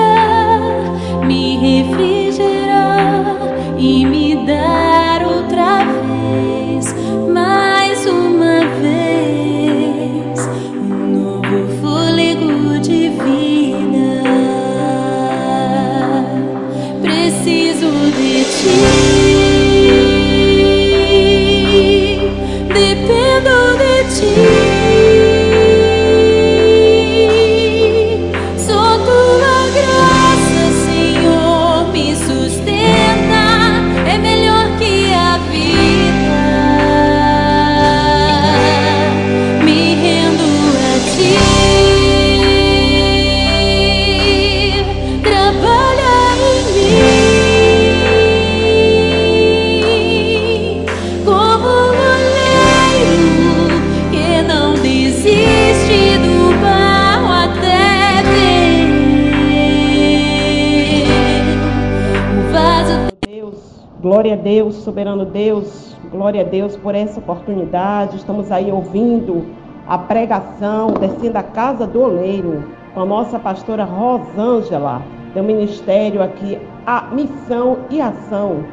Deus, 64.50 64.75
soberano 64.82 65.25
Deus, 65.25 65.97
glória 66.10 66.41
a 66.41 66.45
Deus 66.45 66.75
por 66.75 66.93
essa 66.93 67.21
oportunidade. 67.21 68.17
Estamos 68.17 68.50
aí 68.50 68.73
ouvindo 68.73 69.47
a 69.86 69.97
pregação, 69.97 70.95
descendo 70.95 71.39
a 71.39 71.43
casa 71.45 71.86
do 71.86 72.02
oleiro, 72.02 72.65
com 72.93 73.02
a 73.02 73.04
nossa 73.04 73.39
pastora 73.39 73.84
Rosângela, 73.84 75.02
do 75.36 75.45
ministério 75.45 76.21
aqui, 76.21 76.58
a 76.84 77.02
missão 77.13 77.78
e 77.91 78.00
ação 78.00 78.65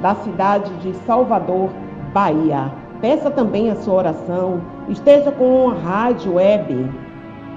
da 0.00 0.14
cidade 0.14 0.72
de 0.76 0.94
Salvador, 1.04 1.68
Bahia. 2.14 2.72
Peça 3.02 3.30
também 3.30 3.68
a 3.68 3.76
sua 3.76 3.96
oração, 3.96 4.62
esteja 4.88 5.30
com 5.30 5.68
a 5.68 5.74
rádio 5.74 6.36
web, 6.36 6.90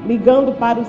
ligando 0.06 0.52
para 0.60 0.82
o 0.82 0.86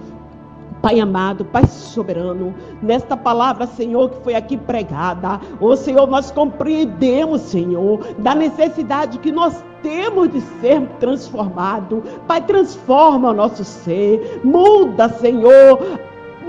Pai 0.82 1.00
amado, 1.00 1.44
Pai 1.44 1.66
soberano, 1.68 2.54
nesta 2.82 3.18
palavra, 3.18 3.68
Senhor, 3.68 4.10
que 4.10 4.24
foi 4.24 4.36
aqui 4.36 4.56
pregada, 4.56 5.42
ô 5.60 5.76
Senhor, 5.76 6.08
nós 6.08 6.32
compreendemos, 6.32 7.42
Senhor, 7.42 8.00
da 8.20 8.34
necessidade 8.34 9.20
que 9.20 9.32
nós 9.32 9.62
temos 9.82 10.32
de 10.32 10.40
ser 10.62 10.82
transformado. 11.00 12.02
Pai, 12.28 12.42
transforma 12.42 13.32
o 13.32 13.34
nosso 13.34 13.66
ser, 13.66 14.40
muda, 14.44 15.10
Senhor, 15.10 15.80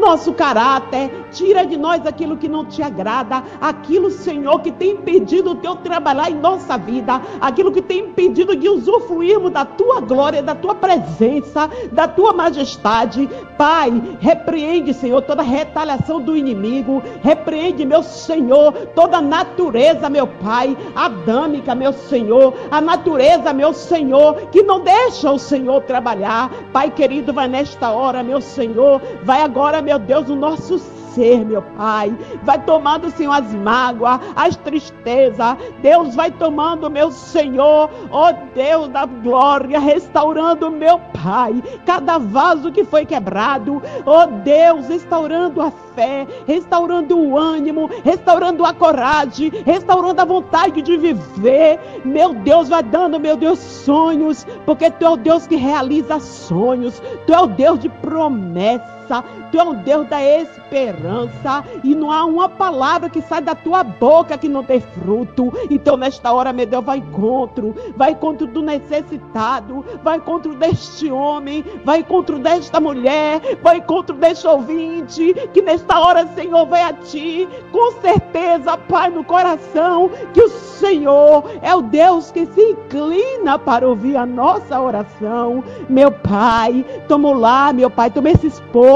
nosso 0.01 0.33
caráter, 0.33 1.29
tira 1.31 1.65
de 1.65 1.77
nós 1.77 2.05
aquilo 2.07 2.37
que 2.37 2.49
não 2.49 2.65
te 2.65 2.83
agrada, 2.83 3.43
aquilo, 3.61 4.11
Senhor, 4.11 4.61
que 4.61 4.73
tem 4.73 4.93
impedido 4.93 5.53
o 5.53 5.55
teu 5.55 5.77
trabalhar 5.77 6.31
em 6.31 6.35
nossa 6.35 6.77
vida, 6.77 7.21
aquilo 7.41 7.71
que 7.71 7.83
tem 7.83 8.01
impedido 8.01 8.57
de 8.57 8.69
usufruirmos 8.69 9.53
da 9.53 9.65
tua 9.65 10.01
glória, 10.01 10.43
da 10.43 10.55
tua 10.55 10.75
presença, 10.75 11.71
da 11.93 12.09
tua 12.09 12.33
majestade. 12.33 13.29
Pai, 13.57 14.17
repreende, 14.21 14.95
Senhor, 14.95 15.23
toda 15.23 15.43
retaliação 15.43 16.21
do 16.21 16.37
inimigo, 16.37 17.03
repreende, 17.23 17.85
meu 17.85 18.03
Senhor, 18.03 18.73
toda 18.95 19.21
natureza, 19.21 20.09
meu 20.09 20.27
Pai, 20.27 20.77
adâmica, 20.95 21.75
meu 21.75 21.93
Senhor, 21.93 22.55
a 22.71 22.81
natureza, 22.81 23.53
meu 23.53 23.73
Senhor, 23.73 24.49
que 24.51 24.63
não 24.63 24.81
deixa 24.81 25.31
o 25.31 25.39
Senhor 25.39 25.83
trabalhar. 25.83 26.51
Pai 26.73 26.91
querido, 26.91 27.33
vai 27.33 27.49
nesta 27.49 27.91
hora, 27.91 28.23
meu 28.23 28.41
Senhor, 28.41 29.01
vai 29.23 29.43
agora, 29.43 29.83
meu 29.83 29.90
Deus, 29.99 30.29
o 30.29 30.37
nosso 30.37 30.79
ser, 31.15 31.45
meu 31.45 31.63
Pai. 31.63 32.17
Vai 32.43 32.63
tomando, 32.65 33.11
Senhor, 33.11 33.33
as 33.33 33.53
mágoas, 33.55 34.21
as 34.35 34.57
tristezas. 34.57 35.57
Deus 35.83 36.15
vai 36.15 36.31
tomando, 36.31 36.91
meu 36.91 37.11
Senhor, 37.11 37.91
ó 38.11 38.33
Deus 38.55 38.89
da 38.89 39.07
glória, 39.07 39.79
restaurando, 39.79 40.71
meu 40.71 40.99
Pai, 41.23 41.63
cada 41.85 42.19
vaso 42.19 42.73
que 42.73 42.85
foi 42.85 43.05
quebrado. 43.05 43.83
Ó 44.07 44.27
Deus, 44.27 44.89
restaurando 44.89 45.61
a 45.61 45.71
fé, 45.95 46.27
restaurando 46.47 47.19
o 47.19 47.39
ânimo, 47.39 47.91
restaurando 48.05 48.65
a 48.65 48.73
coragem, 48.73 49.53
restaurando 49.65 50.21
a 50.21 50.25
vontade 50.25 50.83
de 50.83 50.97
viver. 50.97 51.79
Meu 52.05 52.35
Deus, 52.35 52.69
vai 52.69 52.83
dando, 52.83 53.21
meu 53.21 53.37
Deus, 53.37 53.59
sonhos, 53.59 54.47
porque 54.65 54.91
Tu 54.91 55.05
é 55.05 55.11
o 55.11 55.17
Deus 55.17 55.47
que 55.47 55.57
realiza 55.57 56.21
sonhos. 56.21 57.03
Tu 57.27 57.33
é 57.33 57.41
o 57.41 57.47
Deus 57.47 57.79
de 57.79 57.89
promessas. 57.89 59.00
Esperança. 59.11 59.25
Tu 59.51 59.59
é 59.59 59.65
um 59.65 59.75
Deus 59.75 60.07
da 60.07 60.23
esperança. 60.23 61.65
E 61.83 61.95
não 61.95 62.11
há 62.13 62.25
uma 62.25 62.49
palavra 62.49 63.11
que 63.11 63.21
sai 63.21 63.43
da 63.43 63.55
tua 63.55 63.83
boca 63.83 64.39
que 64.39 64.49
não 64.49 64.63
tem 64.63 64.81
fruto. 64.81 65.53
Então, 65.69 65.97
nesta 65.97 66.33
hora, 66.33 66.53
meu 66.53 66.67
Deus, 66.67 66.85
vai 66.85 66.99
encontro. 66.99 67.75
Vai 67.97 68.13
encontro 68.13 68.47
do 68.47 68.63
necessitado. 68.63 69.85
Vai 70.03 70.19
encontro 70.19 70.55
deste 70.55 71.11
homem. 71.11 71.65
Vai 71.85 72.01
encontro 72.01 72.39
desta 72.39 72.81
mulher. 72.81 73.59
Vai 73.63 73.79
encontro 73.79 74.15
deste 74.17 74.47
ouvinte. 74.47 75.35
Que 75.53 75.61
nesta 75.61 75.99
hora, 75.99 76.27
Senhor, 76.29 76.65
vai 76.67 76.83
a 76.83 76.93
ti. 76.93 77.49
Com 77.73 78.01
certeza, 78.01 78.77
Pai, 78.77 79.11
no 79.11 79.25
coração. 79.25 80.11
Que 80.33 80.43
o 80.43 80.49
Senhor 80.49 81.45
é 81.61 81.75
o 81.75 81.83
Deus 81.83 82.31
que 82.31 82.47
se 82.47 82.61
inclina 82.61 83.59
para 83.59 83.89
ouvir 83.89 84.17
a 84.17 84.25
nossa 84.25 84.81
oração. 84.81 85.63
Meu 85.89 86.11
Pai, 86.11 86.85
toma 87.09 87.33
lá, 87.33 87.73
meu 87.73 87.91
Pai, 87.91 88.11
toma 88.11 88.31
esse 88.31 88.47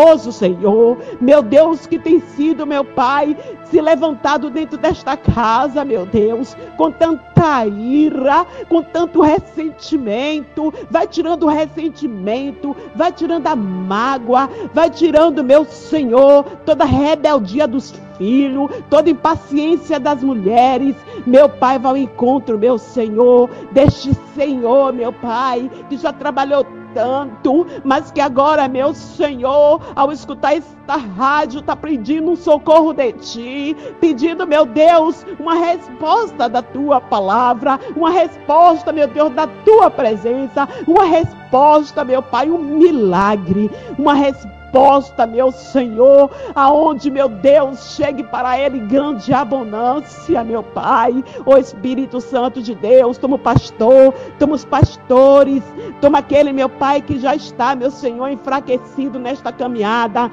esposo, 0.05 0.33
Senhor. 0.33 0.99
Meu 1.21 1.43
Deus, 1.43 1.87
que 1.87 1.99
tem 1.99 2.21
sido, 2.21 2.67
meu 2.67 2.85
Pai, 2.85 3.37
se 3.64 3.81
levantado 3.81 4.51
dentro 4.51 4.77
desta 4.77 5.17
casa, 5.17 5.85
meu 5.85 6.05
Deus, 6.05 6.55
com 6.77 6.90
tanta 6.90 7.67
ira, 7.67 8.47
com 8.69 8.83
tanto 8.83 9.23
ressentimento. 9.23 10.73
Vai 10.90 11.07
tirando 11.07 11.45
o 11.45 11.49
ressentimento, 11.49 12.77
vai 12.95 13.11
tirando 13.12 13.47
a 13.47 13.57
mágoa, 13.57 14.49
vai 14.73 14.90
tirando, 14.90 15.43
meu 15.43 15.64
Senhor, 15.64 16.45
toda 16.67 16.85
rebeldia 16.85 17.67
dos 17.67 17.95
filhos, 18.19 18.71
toda 18.90 19.11
impaciência 19.11 19.99
das 19.99 20.23
mulheres. 20.23 20.95
Meu 21.27 21.49
Pai, 21.49 21.79
vai 21.79 21.93
ao 21.93 21.97
encontro, 21.97 22.59
meu 22.59 22.77
Senhor, 22.77 23.49
deste 23.73 24.12
Senhor, 24.35 24.93
meu 24.93 25.12
Pai, 25.12 25.71
que 25.88 25.97
já 25.97 26.12
trabalhou 26.12 26.67
tanto, 26.94 27.66
mas 27.85 28.11
que 28.11 28.20
agora, 28.20 28.68
meu 28.68 28.94
Senhor, 28.94 29.83
ao 29.94 30.12
escutar 30.12 30.57
esta 30.57 30.96
rádio, 30.96 31.61
está 31.61 31.74
pedindo 31.74 32.30
um 32.30 32.37
socorro 32.37 32.92
de 32.92 33.12
ti, 33.12 33.76
pedindo, 34.00 34.46
meu 34.46 34.64
Deus, 34.64 35.26
uma 35.38 35.54
resposta 35.54 36.48
da 36.48 36.62
tua 36.62 37.00
palavra, 37.00 37.78
uma 37.96 38.11
resposta, 38.11 38.92
meu 38.92 39.09
Deus, 39.09 39.33
da 39.35 39.46
tua 39.64 39.90
presença, 39.90 40.68
uma 40.87 41.04
resposta, 41.04 42.04
meu 42.04 42.22
Pai, 42.22 42.50
um 42.50 42.59
milagre, 42.59 43.70
uma 43.98 44.14
resposta 44.14 44.63
resposta, 44.75 45.25
meu 45.25 45.53
Senhor, 45.53 46.29
aonde, 46.53 47.09
meu 47.09 47.29
Deus, 47.29 47.95
chegue 47.95 48.25
para 48.25 48.59
ele 48.59 48.81
grande 48.81 49.33
abundância, 49.33 50.43
meu 50.43 50.65
Pai. 50.65 51.25
O 51.47 51.57
Espírito 51.57 52.21
Santo 52.21 52.61
de 52.61 52.75
Deus, 52.75 53.17
toma 53.17 53.37
o 53.37 53.39
pastor, 53.39 54.13
toma 54.37 54.55
os 54.55 54.65
pastores, 54.65 55.63
toma 56.01 56.19
aquele, 56.19 56.53
meu 56.53 56.69
Pai, 56.69 57.01
que 57.01 57.21
já 57.21 57.37
está, 57.37 57.77
meu 57.77 57.91
Senhor, 57.91 58.29
enfraquecido 58.29 59.19
nesta 59.19 59.53
caminhada 59.53 60.31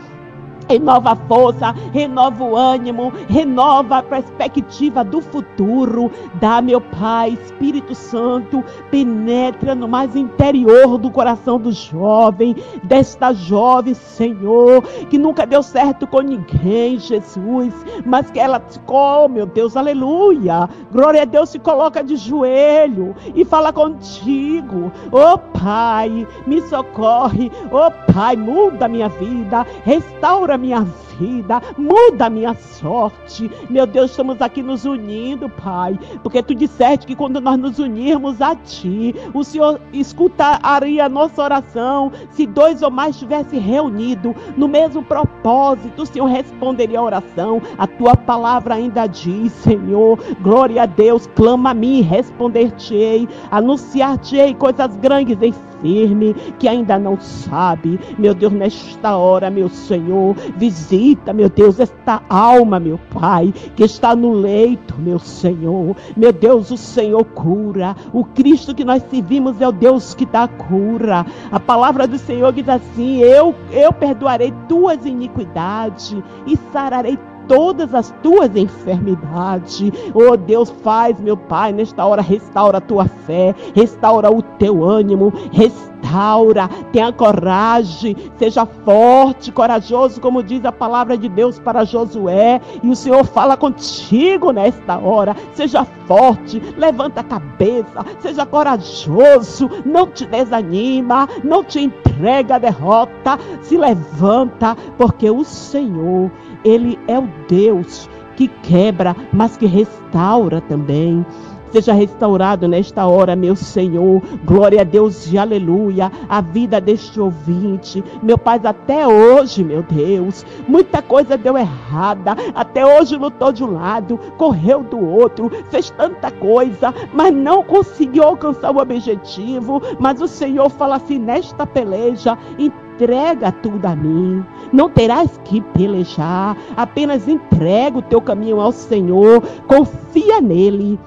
renova 0.67 1.11
a 1.11 1.15
força, 1.15 1.73
renova 1.91 2.43
o 2.43 2.55
ânimo, 2.55 3.11
renova 3.27 3.97
a 3.97 4.03
perspectiva 4.03 5.03
do 5.03 5.21
futuro. 5.21 6.11
Dá, 6.35 6.61
meu 6.61 6.79
Pai, 6.79 7.37
Espírito 7.41 7.93
Santo, 7.95 8.63
penetra 8.89 9.75
no 9.75 9.87
mais 9.87 10.15
interior 10.15 10.97
do 10.97 11.11
coração 11.11 11.59
do 11.59 11.71
jovem, 11.71 12.55
desta 12.83 13.33
jovem, 13.33 13.93
Senhor, 13.93 14.81
que 15.09 15.17
nunca 15.17 15.45
deu 15.45 15.63
certo 15.63 16.07
com 16.07 16.21
ninguém, 16.21 16.99
Jesus, 16.99 17.73
mas 18.05 18.29
que 18.31 18.39
ela, 18.39 18.61
oh 18.87 19.27
meu 19.27 19.45
Deus, 19.45 19.75
aleluia, 19.75 20.69
glória 20.91 21.23
a 21.23 21.25
Deus, 21.25 21.49
se 21.49 21.59
coloca 21.59 22.03
de 22.03 22.15
joelho 22.15 23.15
e 23.35 23.43
fala 23.43 23.73
contigo, 23.73 24.91
oh 25.11 25.37
Pai, 25.37 26.27
me 26.45 26.61
socorre, 26.63 27.51
oh 27.71 27.91
Pai, 28.13 28.35
muda 28.35 28.87
minha 28.87 29.09
vida, 29.09 29.65
restaura 29.83 30.50
minha 30.57 30.85
vida, 31.21 31.61
muda 31.77 32.25
a 32.25 32.29
minha 32.29 32.55
sorte. 32.55 33.49
Meu 33.69 33.85
Deus, 33.85 34.09
estamos 34.09 34.41
aqui 34.41 34.63
nos 34.63 34.85
unindo, 34.85 35.47
Pai, 35.47 35.99
porque 36.23 36.41
tu 36.41 36.55
disseste 36.55 37.05
que 37.05 37.15
quando 37.15 37.39
nós 37.39 37.57
nos 37.59 37.77
unirmos 37.77 38.41
a 38.41 38.55
ti, 38.55 39.13
o 39.33 39.43
Senhor 39.43 39.79
escutaria 39.93 41.05
a 41.05 41.09
nossa 41.09 41.43
oração. 41.43 42.11
Se 42.31 42.47
dois 42.47 42.81
ou 42.81 42.89
mais 42.89 43.15
estivessem 43.15 43.59
reunidos 43.59 44.33
no 44.57 44.67
mesmo 44.67 45.03
propósito, 45.03 46.01
o 46.01 46.05
Senhor 46.05 46.25
responderia 46.25 46.99
a 46.99 47.03
oração. 47.03 47.61
A 47.77 47.85
tua 47.85 48.15
palavra 48.15 48.75
ainda 48.75 49.05
diz, 49.05 49.51
Senhor, 49.51 50.17
glória 50.41 50.83
a 50.83 50.85
Deus, 50.85 51.27
clama 51.35 51.69
a 51.71 51.73
mim, 51.73 52.01
responder-te-ei, 52.01 53.27
anunciar-te-ei 53.51 54.55
coisas 54.55 54.95
grandes 54.97 55.39
em 55.41 55.53
firme, 55.81 56.33
que 56.57 56.67
ainda 56.67 56.97
não 56.97 57.19
sabe. 57.19 57.99
Meu 58.17 58.33
Deus, 58.33 58.53
nesta 58.53 59.17
hora, 59.17 59.49
meu 59.49 59.67
Senhor, 59.67 60.35
visita, 60.55 61.10
meu 61.33 61.49
Deus, 61.49 61.79
esta 61.79 62.21
alma, 62.29 62.79
meu 62.79 62.99
Pai, 63.13 63.53
que 63.75 63.83
está 63.83 64.15
no 64.15 64.33
leito, 64.33 64.95
meu 64.99 65.19
Senhor. 65.19 65.95
Meu 66.15 66.31
Deus, 66.31 66.71
o 66.71 66.77
Senhor 66.77 67.23
cura. 67.25 67.95
O 68.13 68.23
Cristo 68.23 68.75
que 68.75 68.83
nós 68.83 69.03
servimos 69.09 69.61
é 69.61 69.67
o 69.67 69.71
Deus 69.71 70.13
que 70.13 70.25
dá 70.25 70.47
cura. 70.47 71.25
A 71.51 71.59
palavra 71.59 72.07
do 72.07 72.17
Senhor 72.17 72.51
diz 72.53 72.67
assim: 72.67 73.19
Eu, 73.19 73.55
eu 73.71 73.91
perdoarei 73.93 74.53
tuas 74.67 75.05
iniquidades 75.05 76.15
e 76.45 76.57
sararei 76.71 77.17
todas 77.47 77.93
as 77.93 78.13
tuas 78.23 78.55
enfermidades. 78.55 79.91
Oh 80.13 80.35
Deus, 80.37 80.69
faz, 80.83 81.19
meu 81.19 81.37
Pai, 81.37 81.71
nesta 81.71 82.05
hora, 82.05 82.21
restaura 82.21 82.77
a 82.77 82.81
tua 82.81 83.05
fé, 83.05 83.53
restaura 83.75 84.31
o 84.31 84.41
teu 84.41 84.83
ânimo, 84.83 85.33
restaura, 85.51 86.67
tenha 86.91 87.11
coragem, 87.11 88.15
seja 88.37 88.65
forte, 88.65 89.51
corajoso, 89.51 90.19
como 90.19 90.43
diz 90.43 90.63
a 90.65 90.71
palavra 90.71 91.17
de 91.17 91.29
Deus 91.29 91.59
para 91.59 91.85
Josué. 91.85 92.61
E 92.83 92.89
o 92.89 92.95
Senhor 92.95 93.23
fala 93.25 93.55
contigo 93.57 94.51
nesta 94.51 94.97
hora. 94.97 95.35
Seja 95.53 95.85
forte, 96.07 96.61
levanta 96.77 97.21
a 97.21 97.23
cabeça, 97.23 98.05
seja 98.19 98.45
corajoso, 98.45 99.69
não 99.85 100.07
te 100.07 100.25
desanima, 100.25 101.27
não 101.43 101.63
te 101.63 101.79
entrega 101.79 102.55
a 102.55 102.59
derrota, 102.59 103.39
se 103.61 103.77
levanta, 103.77 104.75
porque 104.97 105.29
o 105.29 105.43
Senhor 105.43 106.29
ele 106.63 106.97
é 107.07 107.17
o 107.17 107.27
Deus 107.47 108.09
que 108.35 108.47
quebra, 108.47 109.15
mas 109.31 109.57
que 109.57 109.65
restaura 109.65 110.61
também. 110.61 111.25
Seja 111.71 111.93
restaurado 111.93 112.67
nesta 112.67 113.07
hora, 113.07 113.33
meu 113.33 113.55
Senhor. 113.55 114.21
Glória 114.43 114.81
a 114.81 114.83
Deus 114.83 115.31
e 115.31 115.37
aleluia. 115.37 116.11
A 116.27 116.41
vida 116.41 116.81
deste 116.81 117.17
ouvinte. 117.17 118.03
Meu 118.21 118.37
Pai, 118.37 118.59
até 118.61 119.07
hoje, 119.07 119.63
meu 119.63 119.81
Deus, 119.81 120.45
muita 120.67 121.01
coisa 121.01 121.37
deu 121.37 121.57
errada. 121.57 122.35
Até 122.53 122.85
hoje 122.85 123.15
lutou 123.15 123.53
de 123.53 123.63
um 123.63 123.71
lado, 123.71 124.17
correu 124.37 124.83
do 124.83 124.99
outro, 124.99 125.49
fez 125.69 125.89
tanta 125.91 126.29
coisa, 126.29 126.93
mas 127.13 127.33
não 127.33 127.63
conseguiu 127.63 128.23
alcançar 128.23 128.71
o 128.71 128.81
objetivo. 128.81 129.81
Mas 129.97 130.19
o 130.19 130.27
Senhor 130.27 130.69
fala 130.69 130.97
assim: 130.97 131.19
nesta 131.19 131.65
peleja, 131.65 132.37
entrega 132.59 133.49
tudo 133.49 133.85
a 133.85 133.95
mim. 133.95 134.45
Não 134.71 134.89
terás 134.89 135.39
que 135.45 135.61
pelejar, 135.61 136.55
apenas 136.75 137.27
entrega 137.27 137.97
o 137.97 138.01
teu 138.01 138.21
caminho 138.21 138.59
ao 138.59 138.71
Senhor, 138.71 139.41
confia 139.67 140.39
nele 140.39 140.99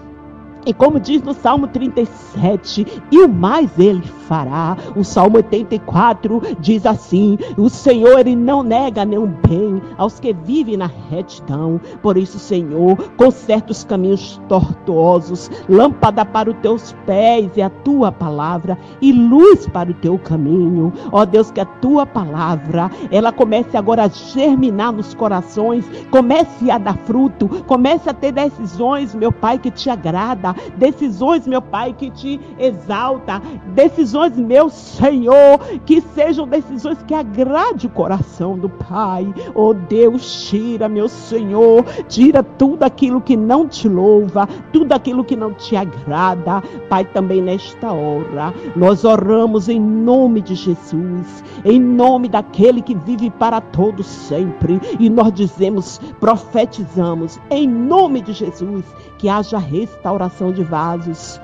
e 0.66 0.72
como 0.72 0.98
diz 0.98 1.22
no 1.22 1.34
Salmo 1.34 1.66
37, 1.68 2.86
e 3.10 3.20
o 3.20 3.28
mais 3.28 3.78
ele 3.78 4.02
fará. 4.26 4.76
O 4.96 5.04
Salmo 5.04 5.36
84 5.36 6.42
diz 6.58 6.86
assim: 6.86 7.38
O 7.56 7.68
Senhor 7.68 8.18
ele 8.18 8.34
não 8.34 8.62
nega 8.62 9.04
nenhum 9.04 9.32
bem 9.48 9.82
aos 9.98 10.18
que 10.18 10.32
vivem 10.32 10.76
na 10.76 10.90
retidão. 11.10 11.80
Por 12.02 12.16
isso, 12.16 12.38
Senhor, 12.38 12.96
conserta 13.16 13.72
os 13.72 13.84
caminhos 13.84 14.40
tortuosos, 14.48 15.50
lâmpada 15.68 16.24
para 16.24 16.50
os 16.50 16.56
teus 16.58 16.94
pés 17.06 17.50
e 17.56 17.62
a 17.62 17.70
tua 17.70 18.10
palavra, 18.10 18.78
e 19.00 19.12
luz 19.12 19.66
para 19.66 19.90
o 19.90 19.94
teu 19.94 20.18
caminho. 20.18 20.92
Ó 21.12 21.24
Deus, 21.24 21.50
que 21.50 21.60
a 21.60 21.66
tua 21.66 22.06
palavra 22.06 22.90
ela 23.10 23.32
comece 23.32 23.76
agora 23.76 24.04
a 24.04 24.08
germinar 24.08 24.92
nos 24.92 25.14
corações, 25.14 25.84
comece 26.10 26.70
a 26.70 26.78
dar 26.78 26.96
fruto, 26.98 27.48
comece 27.66 28.08
a 28.08 28.14
ter 28.14 28.32
decisões, 28.32 29.14
meu 29.14 29.32
Pai, 29.32 29.58
que 29.58 29.70
te 29.70 29.90
agrada 29.90 30.53
decisões, 30.76 31.46
meu 31.46 31.62
Pai, 31.62 31.92
que 31.92 32.10
te 32.10 32.40
exalta, 32.58 33.40
decisões, 33.74 34.36
meu 34.36 34.70
Senhor, 34.70 35.58
que 35.84 36.00
sejam 36.00 36.46
decisões 36.46 37.02
que 37.02 37.14
agrade 37.14 37.86
o 37.86 37.90
coração 37.90 38.58
do 38.58 38.68
Pai. 38.68 39.32
Oh 39.54 39.74
Deus, 39.74 40.48
tira, 40.48 40.88
meu 40.88 41.08
Senhor, 41.08 41.84
tira 42.08 42.42
tudo 42.42 42.82
aquilo 42.82 43.20
que 43.20 43.36
não 43.36 43.66
te 43.68 43.88
louva, 43.88 44.48
tudo 44.72 44.92
aquilo 44.92 45.24
que 45.24 45.36
não 45.36 45.52
te 45.52 45.76
agrada. 45.76 46.62
Pai, 46.88 47.04
também 47.04 47.42
nesta 47.42 47.92
hora, 47.92 48.52
nós 48.76 49.04
oramos 49.04 49.68
em 49.68 49.80
nome 49.80 50.40
de 50.40 50.54
Jesus, 50.54 51.44
em 51.64 51.80
nome 51.80 52.28
daquele 52.28 52.82
que 52.82 52.94
vive 52.94 53.30
para 53.30 53.60
todos 53.60 54.06
sempre, 54.06 54.80
e 54.98 55.08
nós 55.08 55.32
dizemos, 55.32 56.00
profetizamos 56.20 57.38
em 57.50 57.68
nome 57.68 58.20
de 58.20 58.32
Jesus 58.32 58.84
que 59.24 59.28
haja 59.30 59.56
restauração 59.56 60.52
de 60.52 60.62
vasos. 60.62 61.40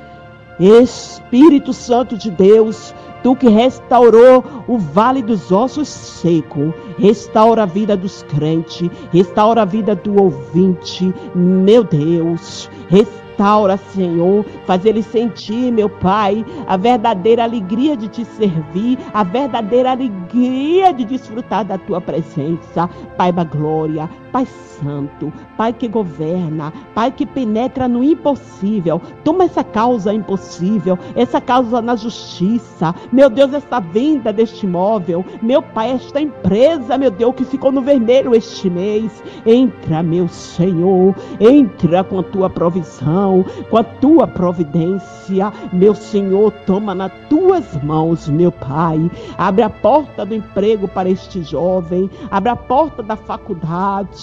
Espírito 0.58 1.72
Santo 1.72 2.14
de 2.14 2.30
Deus, 2.30 2.94
Tu 3.22 3.34
que 3.36 3.48
restaurou 3.48 4.44
o 4.68 4.78
vale 4.78 5.22
dos 5.22 5.50
ossos 5.50 5.88
seco, 5.88 6.74
restaura 6.98 7.62
a 7.62 7.66
vida 7.66 7.96
dos 7.96 8.22
crentes, 8.24 8.90
restaura 9.10 9.62
a 9.62 9.64
vida 9.64 9.94
do 9.94 10.22
ouvinte, 10.22 11.14
meu 11.34 11.82
Deus, 11.84 12.70
restaura, 12.88 13.78
Senhor, 13.78 14.44
faz 14.66 14.84
ele 14.84 15.02
sentir, 15.02 15.72
meu 15.72 15.88
Pai, 15.88 16.44
a 16.66 16.76
verdadeira 16.76 17.44
alegria 17.44 17.96
de 17.96 18.08
te 18.08 18.24
servir, 18.24 18.98
a 19.14 19.22
verdadeira 19.22 19.92
alegria 19.92 20.92
de 20.92 21.06
desfrutar 21.06 21.64
da 21.64 21.78
tua 21.78 22.00
presença, 22.00 22.88
Pai 23.16 23.32
da 23.32 23.44
glória, 23.44 24.08
Pai 24.32 24.46
Santo, 24.46 25.32
Pai 25.56 25.72
que 25.72 25.88
governa, 25.88 26.72
Pai 26.94 27.10
que 27.10 27.26
penetra 27.26 27.88
no 27.88 28.02
impossível. 28.02 29.00
Toma 29.24 29.44
essa 29.44 29.62
causa 29.62 30.12
impossível, 30.12 30.98
essa 31.14 31.40
causa 31.40 31.82
na 31.82 31.96
justiça. 31.96 32.94
Meu 33.12 33.28
Deus, 33.28 33.52
essa 33.52 33.80
venda 33.80 34.32
deste 34.32 34.66
imóvel, 34.66 35.24
meu 35.42 35.60
Pai, 35.62 35.92
esta 35.92 36.20
empresa, 36.20 36.96
meu 36.96 37.10
Deus, 37.10 37.34
que 37.34 37.44
ficou 37.44 37.72
no 37.72 37.82
vermelho 37.82 38.34
este 38.34 38.70
mês. 38.70 39.22
Entra, 39.44 40.02
meu 40.02 40.28
Senhor, 40.28 41.14
entra 41.38 42.04
com 42.04 42.20
a 42.20 42.22
tua 42.22 42.48
provisão, 42.48 43.44
com 43.68 43.76
a 43.76 43.84
tua 43.84 44.26
providência. 44.26 45.52
Meu 45.72 45.94
Senhor, 45.94 46.52
toma 46.66 46.94
nas 46.94 47.12
tuas 47.28 47.82
mãos, 47.82 48.28
meu 48.28 48.52
Pai. 48.52 49.10
Abre 49.36 49.62
a 49.62 49.70
porta 49.70 50.24
do 50.24 50.34
emprego 50.34 50.88
para 50.88 51.08
este 51.08 51.42
jovem, 51.42 52.10
abre 52.30 52.50
a 52.50 52.56
porta 52.56 53.02
da 53.02 53.16
faculdade 53.16 54.19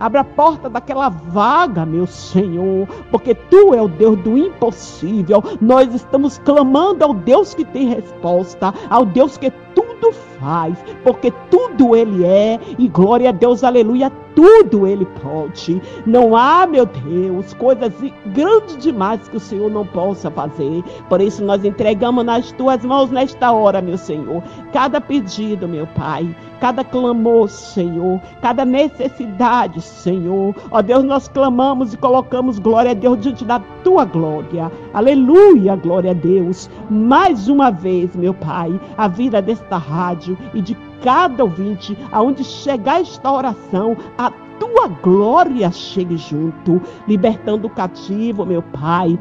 Abre 0.00 0.18
a 0.18 0.24
porta 0.24 0.68
daquela 0.70 1.08
vaga, 1.08 1.84
meu 1.84 2.06
Senhor, 2.06 2.88
porque 3.10 3.34
tu 3.34 3.74
é 3.74 3.82
o 3.82 3.88
Deus 3.88 4.16
do 4.18 4.38
impossível. 4.38 5.42
Nós 5.60 5.94
estamos 5.94 6.38
clamando 6.38 7.04
ao 7.04 7.12
Deus 7.12 7.54
que 7.54 7.64
tem 7.64 7.88
resposta, 7.88 8.72
ao 8.88 9.04
Deus 9.04 9.36
que 9.36 9.50
tudo 9.74 10.12
faz, 10.40 10.76
porque 11.02 11.30
tudo 11.50 11.94
Ele 11.94 12.24
é, 12.24 12.58
e 12.78 12.88
glória 12.88 13.28
a 13.28 13.32
Deus, 13.32 13.62
aleluia, 13.62 14.10
tudo 14.34 14.86
Ele 14.86 15.06
pode. 15.22 15.80
Não 16.06 16.36
há, 16.36 16.66
meu 16.66 16.86
Deus, 16.86 17.54
coisas 17.54 17.92
grandes 18.26 18.76
demais 18.78 19.28
que 19.28 19.36
o 19.36 19.40
Senhor 19.40 19.70
não 19.70 19.86
possa 19.86 20.30
fazer. 20.30 20.82
Por 21.08 21.20
isso 21.20 21.44
nós 21.44 21.64
entregamos 21.64 22.24
nas 22.24 22.52
tuas 22.52 22.84
mãos 22.84 23.10
nesta 23.10 23.52
hora, 23.52 23.80
meu 23.80 23.96
Senhor, 23.96 24.42
cada 24.72 25.00
pedido, 25.00 25.68
meu 25.68 25.86
Pai, 25.86 26.34
cada 26.60 26.82
clamor, 26.82 27.48
Senhor, 27.48 28.20
cada 28.40 28.64
necessidade, 28.64 29.80
Senhor. 29.80 30.54
Ó 30.70 30.82
Deus, 30.82 31.04
nós 31.04 31.28
clamamos 31.28 31.94
e 31.94 31.96
colocamos 31.96 32.58
glória 32.58 32.92
a 32.92 32.94
Deus 32.94 33.20
diante 33.20 33.44
da 33.44 33.60
tua 33.82 34.04
glória. 34.04 34.70
Aleluia, 34.92 35.76
glória 35.76 36.10
a 36.10 36.14
Deus. 36.14 36.70
Mais 36.90 37.48
uma 37.48 37.70
vez, 37.70 38.14
meu 38.16 38.34
Pai, 38.34 38.78
a 38.96 39.08
vida 39.08 39.40
desta 39.40 39.76
rádio 39.76 40.36
e 40.52 40.60
de 40.60 40.74
cada 41.02 41.44
ouvinte, 41.44 41.96
aonde 42.12 42.44
chegar 42.44 43.00
esta 43.00 43.30
oração, 43.30 43.96
a 44.16 44.30
tua 44.58 44.88
glória 44.88 45.70
chegue 45.72 46.16
junto, 46.16 46.80
libertando 47.06 47.66
o 47.66 47.70
cativo, 47.70 48.44
meu 48.46 48.62
Pai, 48.62 49.18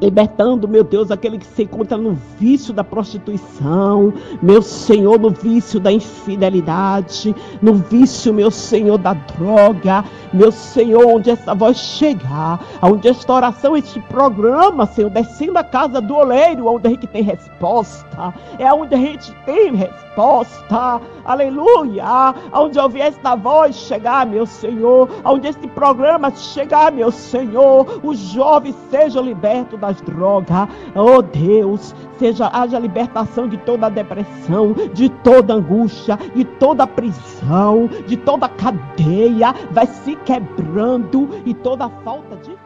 Libertando, 0.00 0.66
meu 0.66 0.82
Deus, 0.82 1.10
aquele 1.10 1.38
que 1.38 1.46
se 1.46 1.62
encontra 1.62 1.96
no 1.96 2.14
vício 2.38 2.74
da 2.74 2.82
prostituição, 2.82 4.12
meu 4.42 4.60
Senhor, 4.60 5.18
no 5.18 5.30
vício 5.30 5.78
da 5.78 5.92
infidelidade, 5.92 7.34
no 7.62 7.74
vício, 7.74 8.34
meu 8.34 8.50
Senhor, 8.50 8.98
da 8.98 9.14
droga, 9.14 10.04
meu 10.32 10.50
Senhor, 10.50 11.06
onde 11.06 11.30
essa 11.30 11.54
voz 11.54 11.76
chegar, 11.76 12.60
onde 12.82 13.08
esta 13.08 13.32
oração, 13.32 13.76
este 13.76 14.00
programa, 14.00 14.84
Senhor, 14.84 15.10
descendo 15.10 15.58
a 15.58 15.64
casa 15.64 16.00
do 16.00 16.16
oleiro, 16.16 16.66
onde 16.66 16.88
a 16.88 16.90
gente 16.90 17.06
tem 17.06 17.22
resposta, 17.22 18.34
é 18.58 18.72
onde 18.72 18.94
a 18.94 18.98
gente 18.98 19.32
tem 19.46 19.74
resposta, 19.76 21.00
aleluia, 21.24 22.34
onde 22.52 22.80
ouvir 22.80 23.02
esta 23.02 23.36
voz 23.36 23.76
chegar, 23.76 24.26
meu 24.26 24.44
Senhor, 24.44 25.08
onde 25.24 25.46
este 25.46 25.68
programa 25.68 26.32
chegar, 26.34 26.90
meu 26.90 27.12
Senhor, 27.12 28.00
os 28.02 28.18
jovens 28.18 28.74
sejam 28.90 29.22
libertos 29.22 29.83
das 29.84 30.00
drogas. 30.00 30.68
Oh 30.94 31.20
Deus, 31.20 31.94
seja 32.18 32.48
haja 32.48 32.78
libertação 32.78 33.46
de 33.46 33.58
toda 33.58 33.90
depressão, 33.90 34.74
de 34.94 35.08
toda 35.08 35.54
angústia, 35.54 36.18
de 36.34 36.44
toda 36.44 36.86
prisão, 36.86 37.88
de 38.06 38.16
toda 38.16 38.48
cadeia, 38.48 39.54
vai 39.70 39.86
se 39.86 40.16
quebrando 40.16 41.28
e 41.44 41.52
toda 41.52 41.88
falta 41.88 42.36
de 42.36 42.63